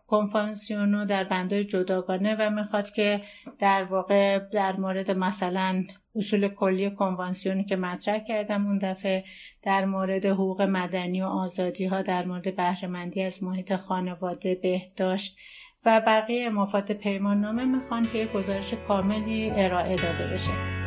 کنفانسیونو 0.07 1.05
در 1.05 1.23
بندای 1.23 1.63
جداگانه 1.63 2.35
و 2.39 2.49
می‌خواد 2.49 2.89
که 2.89 3.21
در 3.59 3.83
واقع 3.83 4.39
در 4.39 4.75
مورد 4.75 5.11
مثلا 5.11 5.83
اصول 6.15 6.47
کلی 6.47 6.89
کنوانسیونی 6.89 7.63
که 7.63 7.75
مطرح 7.75 8.19
کردم 8.19 8.67
اون 8.67 8.77
دفعه 8.77 9.23
در 9.61 9.85
مورد 9.85 10.25
حقوق 10.25 10.61
مدنی 10.61 11.21
و 11.21 11.25
آزادی 11.25 11.85
ها 11.85 12.01
در 12.01 12.25
مورد 12.25 12.55
بهرهمندی 12.55 13.21
از 13.21 13.43
محیط 13.43 13.75
خانواده 13.75 14.55
بهداشت 14.55 15.37
و 15.85 16.01
بقیه 16.07 16.49
مفاد 16.49 16.91
پیمان 16.91 17.41
نامه 17.41 17.65
می‌خوان 17.65 18.09
که 18.13 18.25
گزارش 18.25 18.73
کاملی 18.87 19.51
ارائه 19.55 19.95
داده 19.95 20.33
بشه. 20.33 20.84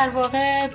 در 0.00 0.08
واقع 0.08 0.68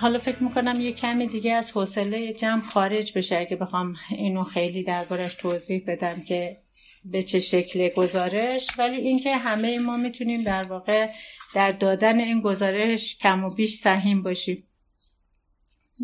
حالا 0.00 0.18
فکر 0.18 0.42
می‌کنم 0.42 0.80
یه 0.80 0.92
کمی 0.92 1.26
دیگه 1.26 1.52
از 1.52 1.70
حوصله 1.70 2.32
جمع 2.32 2.60
خارج 2.60 3.12
بشه. 3.18 3.38
اگه 3.38 3.56
بخوام 3.56 3.96
اینو 4.10 4.44
خیلی 4.44 4.82
دربارش 4.82 5.34
توضیح 5.34 5.84
بدم 5.86 6.22
که 6.28 6.56
به 7.04 7.22
چه 7.22 7.38
شکل 7.38 7.88
گزارش. 7.88 8.68
ولی 8.78 8.96
اینکه 8.96 9.36
همه 9.36 9.78
ما 9.78 9.96
می‌تونیم 9.96 10.42
در 10.42 10.62
واقع 10.62 11.10
در 11.54 11.72
دادن 11.72 12.20
این 12.20 12.40
گزارش 12.40 13.18
کم 13.18 13.44
و 13.44 13.50
بیش 13.50 13.74
سهیم 13.74 14.22
باشیم. 14.22 14.64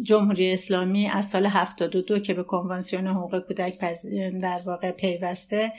جمهوری 0.02 0.52
اسلامی 0.52 1.08
از 1.08 1.28
سال 1.30 1.46
72 1.46 2.18
که 2.18 2.34
به 2.34 2.42
کنوانسیون 2.42 3.06
حقوق 3.06 3.46
کودک 3.46 3.78
در 4.40 4.60
واقع 4.66 4.90
پیوسته 4.90 5.72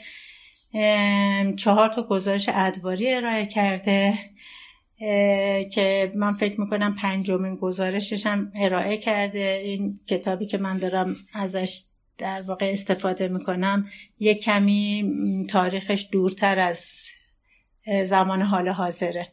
چهار 1.56 1.88
تا 1.88 2.02
گزارش 2.02 2.50
ادواری 2.52 3.14
ارائه 3.14 3.46
کرده. 3.46 4.18
که 5.72 6.12
من 6.14 6.36
فکر 6.36 6.60
می‌کنم 6.60 6.94
پنجمین 6.94 7.56
گزارشش 7.56 8.26
هم 8.26 8.52
ارائه 8.54 8.96
کرده. 8.96 9.60
این 9.64 10.00
کتابی 10.06 10.46
که 10.46 10.58
من 10.58 10.78
دارم 10.78 11.16
ازش 11.34 11.82
در 12.18 12.42
واقع 12.42 12.70
استفاده 12.72 13.28
می‌کنم 13.28 13.86
یه 14.18 14.34
کمی 14.34 15.12
تاریخش 15.48 16.08
دورتر 16.12 16.58
از 16.58 17.06
زمان 18.04 18.42
حال 18.42 18.68
حاضره. 18.68 19.26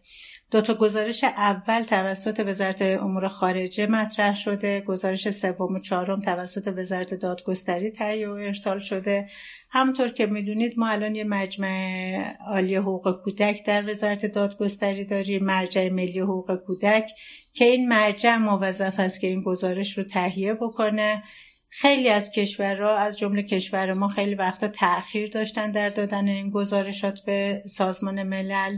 دو 0.54 0.62
تا 0.62 0.74
گزارش 0.74 1.24
اول 1.24 1.82
توسط 1.82 2.44
وزارت 2.46 2.82
امور 2.82 3.28
خارجه 3.28 3.88
مطرح 3.88 4.36
شده 4.36 4.82
گزارش 4.82 5.30
سوم 5.30 5.76
و 5.76 5.80
چهارم 5.80 6.20
توسط 6.20 6.74
وزارت 6.78 7.14
دادگستری 7.14 7.92
تهیه 7.92 8.30
و 8.30 8.32
ارسال 8.32 8.80
شده. 8.80 9.28
همونطور 9.70 10.08
که 10.08 10.26
می‌دونید 10.26 10.74
ما 10.80 10.88
الان 10.88 11.16
یه 11.16 11.24
مجمع 11.24 12.36
عالی 12.48 12.76
حقوق 12.76 13.24
کودک 13.24 13.66
در 13.66 13.90
وزارت 13.90 14.26
دادگستری 14.26 15.06
داریم 15.06 15.46
مرجع 15.46 15.90
ملی 15.90 16.20
حقوق 16.20 16.56
کودک. 16.56 17.12
که 17.54 17.66
این 17.66 17.88
مرجع 17.88 18.38
موظف 18.38 19.00
است 19.00 19.22
که 19.22 19.28
این 19.28 19.42
گزارش 19.42 19.98
رو 19.98 20.04
تهیه 20.04 20.54
بکنه. 20.54 21.24
خیلی 21.70 22.10
از 22.10 22.32
کشورها 22.32 22.98
از 22.98 23.20
جمله 23.20 23.44
کشور 23.44 23.94
ما 23.94 24.08
خیلی 24.08 24.36
وقتا 24.36 24.68
تاخیر 24.68 25.30
داشتن 25.30 25.72
در 25.72 25.90
دادن 25.90 26.28
این 26.28 26.50
گزارشات 26.50 27.20
به 27.26 27.64
سازمان 27.66 28.24
ملل. 28.24 28.78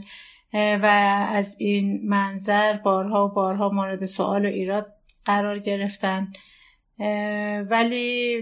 و 0.53 0.85
از 1.29 1.55
این 1.59 2.01
منظر 2.03 2.73
بارها 2.73 3.27
و 3.27 3.31
بارها 3.31 3.69
مورد 3.69 4.05
سوال 4.05 4.45
و 4.45 4.49
ایراد 4.49 4.93
قرار 5.25 5.59
گرفتن. 5.59 6.27
ولی 7.69 8.35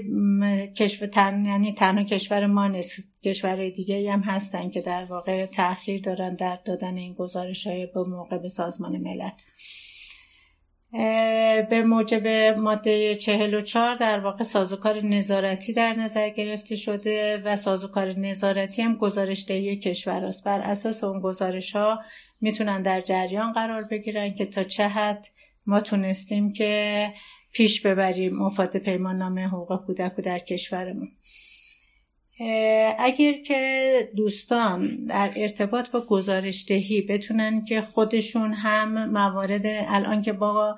کشور 0.78 1.08
تن... 1.08 1.46
یعنی 1.46 1.74
تنها 1.74 2.04
کشور 2.04 2.46
ما 2.46 2.68
نیست 2.68 3.22
کشور 3.24 3.70
دیگه 3.70 4.12
هم 4.12 4.20
هستن 4.22 4.70
که 4.70 4.82
در 4.82 5.06
واقع 5.06 5.46
تاخیر 5.46 6.02
دارن 6.02 6.36
در 6.36 6.60
دادن 6.66 6.98
این 6.98 7.14
گزارش 7.14 7.68
های 7.68 7.86
به 7.86 8.04
موقع 8.04 8.38
به 8.38 8.48
سازمان 8.48 8.98
ملل. 8.98 9.30
به 11.70 11.84
موجب 11.86 12.28
ماده 12.58 13.16
44 13.16 13.96
در 13.96 14.20
واقع 14.20 14.44
سازوکار 14.44 15.02
نظارتی 15.02 15.74
در 15.74 15.94
نظر 15.94 16.30
گرفته 16.30 16.76
شده 16.76 17.42
و 17.46 17.56
سازوکار 17.56 18.20
نظارتی 18.20 18.82
هم 18.82 18.96
گزارش 18.96 19.46
دهی 19.48 19.78
کشور 19.78 20.26
است. 20.26 20.44
بر 20.44 20.60
اساس 20.60 21.04
اون 21.04 21.20
گزارش 21.20 21.76
ها 21.76 22.00
می‌تونن 22.42 22.82
در 22.82 23.00
جریان 23.00 23.54
قرار 23.54 23.84
بگیرن 23.84 24.30
که 24.30 24.46
تا 24.46 24.64
چه 24.64 24.88
حد 24.88 25.28
ما 25.68 25.82
تونستیم 25.82 26.54
که 26.54 27.14
پیش 27.54 27.82
ببریم 27.82 28.36
مفاد 28.36 28.78
پیمان 28.78 29.18
نامه 29.18 29.48
حقوق 29.48 29.86
کودک 29.86 30.16
در 30.16 30.40
کشورمون 30.40 31.12
اگر 33.00 33.34
که 33.46 34.12
دوستان 34.16 35.06
در 35.06 35.34
ارتباط 35.36 35.90
با 35.90 36.02
گزارش 36.02 36.66
دهی 36.68 37.02
بتونن 37.02 37.66
که 37.66 37.82
خودشون 37.82 38.54
هم 38.54 39.10
موارد 39.10 39.62
الان 39.66 40.22
که 40.22 40.34
با 40.34 40.78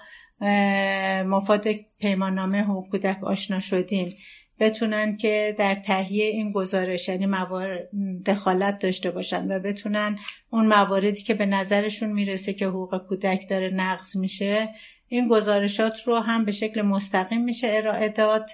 مفاد 1.26 1.68
پیمان 2.00 2.34
نامه 2.34 2.62
حقوق 2.62 2.89
کودک 2.89 3.24
آشنا 3.24 3.60
شدیم 3.60 4.18
بتونن 4.60 5.18
که 5.18 5.56
در 5.58 5.76
تهیه 5.76 6.26
این 6.26 6.52
گزارش 6.52 7.08
یعنی 7.08 7.26
موارد 7.26 7.89
دخالت 8.26 8.80
داشته 8.80 9.12
باشن 9.12 9.52
و 9.52 9.60
بتونن 9.60 10.20
اون 10.50 10.68
مواردی 10.68 11.24
که 11.24 11.34
به 11.34 11.46
نظرشون 11.46 12.12
می‌رسه 12.12 12.54
که 12.54 12.68
حقوق 12.68 12.98
کودک 12.98 13.50
داره 13.50 13.70
نقض 13.70 14.18
میشه 14.18 14.68
این 15.08 15.28
گزارشات 15.28 16.04
رو 16.04 16.20
هم 16.20 16.46
به 16.46 16.52
شکل 16.52 16.82
مستقیم 16.82 17.44
میشه 17.44 17.68
ارائه 17.72 18.10
داد. 18.10 18.50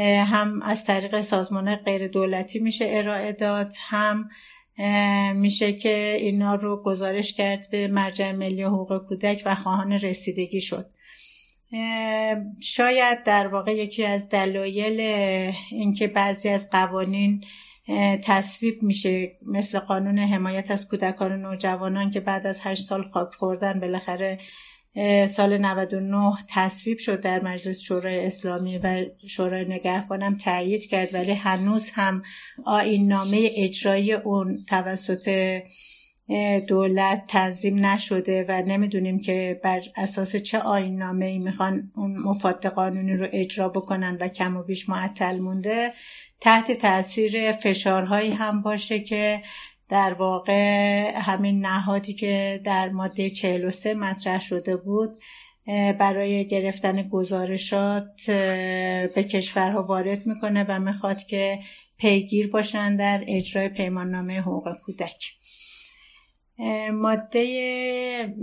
هم 0.00 0.62
از 0.62 0.84
طریق 0.84 1.20
سازمان 1.20 1.76
غیر 1.76 2.08
دولتی 2.08 2.58
میشه 2.58 2.84
ارائه 2.88 3.32
داد 3.32 3.72
هم 3.80 4.30
میشه 5.34 5.72
که 5.72 6.16
اینا 6.20 6.54
رو 6.54 6.82
گزارش 6.82 7.32
کرد 7.32 7.70
به 7.70 7.88
مرجع 7.88 8.32
ملی 8.32 8.62
حقوق 8.62 9.06
کودک 9.08 9.42
و 9.46 9.54
خواهان 9.54 9.92
رسیدگی 9.92 10.60
شد. 10.60 10.86
شاید 12.60 13.22
در 13.24 13.46
واقع 13.46 13.72
یکی 13.72 14.04
از 14.04 14.28
دلایل 14.28 15.00
اینکه 15.70 16.06
بعضی 16.06 16.48
از 16.48 16.70
قوانین 16.70 17.44
تصویب 18.24 18.82
میشه 18.82 19.38
مثل 19.46 19.78
قانون 19.78 20.18
حمایت 20.18 20.70
از 20.70 20.88
کودکان 20.88 21.32
و 21.32 21.36
نوجوانان 21.36 22.10
که 22.10 22.20
بعد 22.20 22.46
از 22.46 22.60
هشت 22.64 22.82
سال 22.82 23.02
خاک 23.02 23.34
خوردن 23.34 23.80
بالاخره 23.80 24.38
سال 25.28 25.58
99 25.58 26.32
تصویب 26.48 26.98
شد 26.98 27.20
در 27.20 27.42
مجلس 27.42 27.80
شورای 27.80 28.26
اسلامی 28.26 28.78
و 28.78 29.04
شورای 29.28 29.64
نگهبانم 29.64 30.34
تایید 30.34 30.86
کرد 30.86 31.14
ولی 31.14 31.32
هنوز 31.32 31.90
هم 31.90 32.22
آین 32.64 33.08
نامه 33.08 33.50
اجرایی 33.56 34.12
اون 34.12 34.64
توسط 34.68 35.60
دولت 36.68 37.26
تنظیم 37.28 37.86
نشده 37.86 38.44
و 38.48 38.62
نمی‌دونیم 38.66 39.20
که 39.20 39.60
بر 39.64 39.80
اساس 39.96 40.36
چه 40.36 40.58
آین 40.58 40.96
نامه 40.96 41.26
ای 41.26 41.38
می‌خوان 41.38 41.90
اون 41.96 42.16
مفاد 42.16 42.66
قانونی 42.66 43.12
رو 43.12 43.26
اجرا 43.32 43.68
بکنن 43.68 44.16
و 44.20 44.28
کم 44.28 44.56
و 44.56 44.62
بیش 44.62 44.88
معطل 44.88 45.38
مونده. 45.38 45.92
تحت 46.40 46.72
تاثیر 46.72 47.52
فشارهایی 47.52 48.30
هم 48.30 48.62
باشه 48.62 49.00
که 49.00 49.42
در 49.90 50.12
واقع 50.12 51.12
همین 51.16 51.66
نهادی 51.66 52.14
که 52.14 52.60
در 52.64 52.88
ماده 52.88 53.30
43 53.30 53.94
مطرح 53.94 54.40
شده 54.40 54.76
بود 54.76 55.10
برای 55.98 56.48
گرفتن 56.48 57.08
گزارشات 57.08 58.30
به 59.14 59.26
کشورها 59.30 59.82
وارد 59.82 60.26
می‌کنه 60.26 60.64
و 60.68 60.80
می‌خواد 60.80 61.22
که 61.22 61.58
پیگیر 61.98 62.50
باشن 62.50 62.96
در 62.96 63.24
اجرای 63.26 63.68
پیماننامه 63.68 64.40
حقوق 64.40 64.68
کودک. 64.84 65.32
ماده 66.92 68.34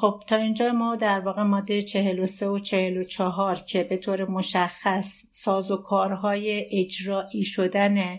خب 0.00 0.22
تا 0.26 0.36
اینجا 0.36 0.72
ما 0.72 0.96
در 0.96 1.20
واقع 1.20 1.42
ماده 1.42 1.82
43 1.82 2.46
و 2.48 2.58
44 2.58 3.54
که 3.54 3.84
به 3.84 3.96
طور 3.96 4.24
مشخص 4.24 5.26
ساز 5.30 5.70
و 5.70 5.76
کارهای 5.76 6.66
اجرایی 6.70 7.42
شدن 7.42 8.18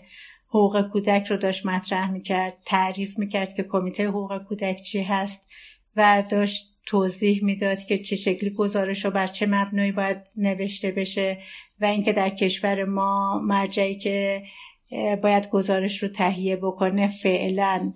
حقوق 0.54 0.82
کودک 0.92 1.26
رو 1.26 1.36
داشت 1.36 1.66
مطرح 1.66 2.10
می‌کرد 2.10 2.58
تعریف 2.66 3.18
می‌کرد 3.18 3.54
که 3.54 3.62
کمیته 3.62 4.08
حقوق 4.08 4.38
کودک 4.38 4.82
چی 4.82 5.02
هست 5.02 5.52
و 5.96 6.24
داشت 6.28 6.74
توضیح 6.86 7.44
می‌داد 7.44 7.84
که 7.84 7.98
چه 7.98 8.16
شکلی 8.16 8.50
گزارش 8.50 9.04
رو 9.04 9.10
بر 9.10 9.26
چه 9.26 9.46
مبنایی 9.46 9.92
باید 9.92 10.18
نوشته 10.36 10.90
بشه 10.90 11.38
و 11.80 11.84
اینکه 11.84 12.12
در 12.12 12.30
کشور 12.30 12.84
ما 12.84 13.40
مرجعی 13.44 13.98
که 13.98 14.42
باید 15.22 15.50
گزارش 15.50 16.02
رو 16.02 16.08
تهیه 16.08 16.56
بکنه 16.56 17.08
فعلا 17.08 17.92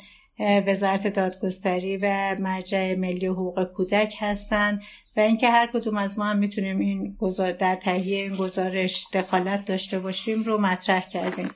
وزارت 0.66 1.06
دادگستری 1.06 1.96
و 1.96 2.36
مرجع 2.40 2.94
ملی 2.94 3.26
حقوق 3.26 3.64
کودک 3.64 4.14
هستند 4.18 4.82
و 5.16 5.20
اینکه 5.20 5.50
هر 5.50 5.70
کدوم 5.74 5.96
از 5.96 6.18
ما 6.18 6.24
هم 6.24 6.38
می‌تونیم 6.38 6.78
این 6.78 7.16
در 7.58 7.74
تهیه 7.74 8.22
این 8.22 8.34
گزارش 8.34 9.06
دخالت 9.12 9.64
داشته 9.64 9.98
باشیم 9.98 10.42
رو 10.42 10.58
مطرح 10.58 11.08
کردیم. 11.08 11.50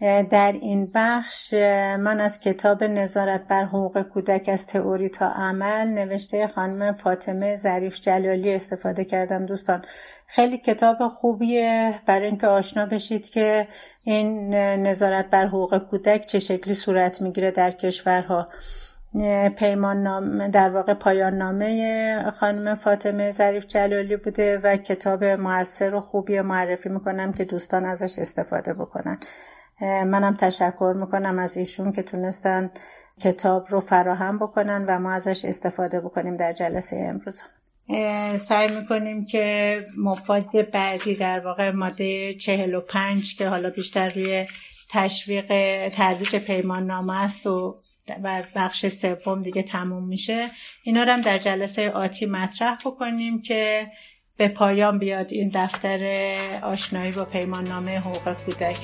در 0.00 0.52
این 0.60 0.90
بخش 0.94 1.54
من 1.98 2.20
از 2.20 2.40
کتاب 2.40 2.84
نظارت 2.84 3.46
بر 3.46 3.64
حقوق 3.64 4.02
کودک 4.02 4.48
از 4.52 4.66
تئوری 4.66 5.08
تا 5.08 5.26
عمل 5.26 5.88
نوشته 5.88 6.46
خانم 6.46 6.92
فاطمه 6.92 7.56
ظریف 7.56 8.00
جلالی 8.00 8.54
استفاده 8.54 9.04
کردم 9.04 9.46
دوستان. 9.46 9.84
خیلی 10.26 10.58
کتاب 10.58 11.08
خوبیه. 11.08 12.00
برای 12.06 12.26
اینکه 12.26 12.46
آشنا 12.46 12.86
بشید 12.86 13.28
که 13.28 13.68
این 14.02 14.54
نظارت 14.54 15.30
بر 15.30 15.46
حقوق 15.46 15.78
کودک 15.78 16.26
چه 16.26 16.38
شکلی 16.38 16.74
صورت 16.74 17.22
می‌گیره 17.22 17.50
در 17.50 17.70
کشورها. 17.70 18.48
پیمان 19.56 20.02
نام 20.02 20.48
در 20.48 20.70
واقع 20.70 20.94
پایان 20.94 21.34
نامه 21.34 22.30
خانم 22.30 22.74
فاطمه 22.74 23.30
ظریف 23.30 23.66
جلالی 23.66 24.16
بوده 24.16 24.58
و 24.58 24.76
کتاب 24.76 25.24
موثر 25.24 25.94
و 25.94 26.00
خوبی 26.00 26.40
معرفی 26.40 26.88
می‌کنم 26.88 27.32
که 27.32 27.44
دوستان 27.44 27.84
ازش 27.84 28.18
استفاده 28.18 28.74
بکنن. 28.74 29.18
منم 29.80 30.36
تشکر 30.36 30.94
می‌کنم 31.00 31.38
از 31.38 31.56
ایشون 31.56 31.92
که 31.92 32.02
تونستن 32.02 32.70
کتاب 33.20 33.66
رو 33.68 33.80
فراهم 33.80 34.38
بکنن 34.38 34.84
و 34.88 34.98
ما 34.98 35.12
ازش 35.12 35.44
استفاده 35.44 36.00
بکنیم 36.00 36.36
در 36.36 36.52
جلسه 36.52 36.96
امروز. 37.08 37.42
سعی 38.38 38.68
می‌کنیم 38.80 39.26
که 39.26 39.84
مفاد 39.98 40.70
بعدی 40.70 41.14
در 41.14 41.40
واقع 41.40 41.70
ماده 41.70 42.34
45 42.34 43.36
که 43.36 43.48
حالا 43.48 43.70
بیشتر 43.70 44.08
روی 44.08 44.46
تشویق 44.90 45.48
ترویج 45.88 46.36
پیمان 46.36 46.86
نامه 46.86 47.24
است 47.24 47.46
و 47.46 47.76
و 48.22 48.42
بخش 48.54 48.86
سوم 48.86 49.42
دیگه 49.42 49.62
تموم 49.62 50.08
میشه. 50.08 50.48
اینا 50.82 51.02
رو 51.02 51.12
هم 51.12 51.20
در 51.20 51.38
جلسه 51.38 51.90
آتی 51.90 52.26
مطرح 52.26 52.78
بکنیم 52.84 53.42
که 53.42 53.86
به 54.36 54.48
پایان 54.48 54.98
بیاد 54.98 55.32
این 55.32 55.50
دفتر 55.54 56.00
آشنایی 56.62 57.12
با 57.12 57.24
پیمان 57.24 57.64
نامه 57.64 57.98
حقوق 57.98 58.44
کودک. 58.44 58.78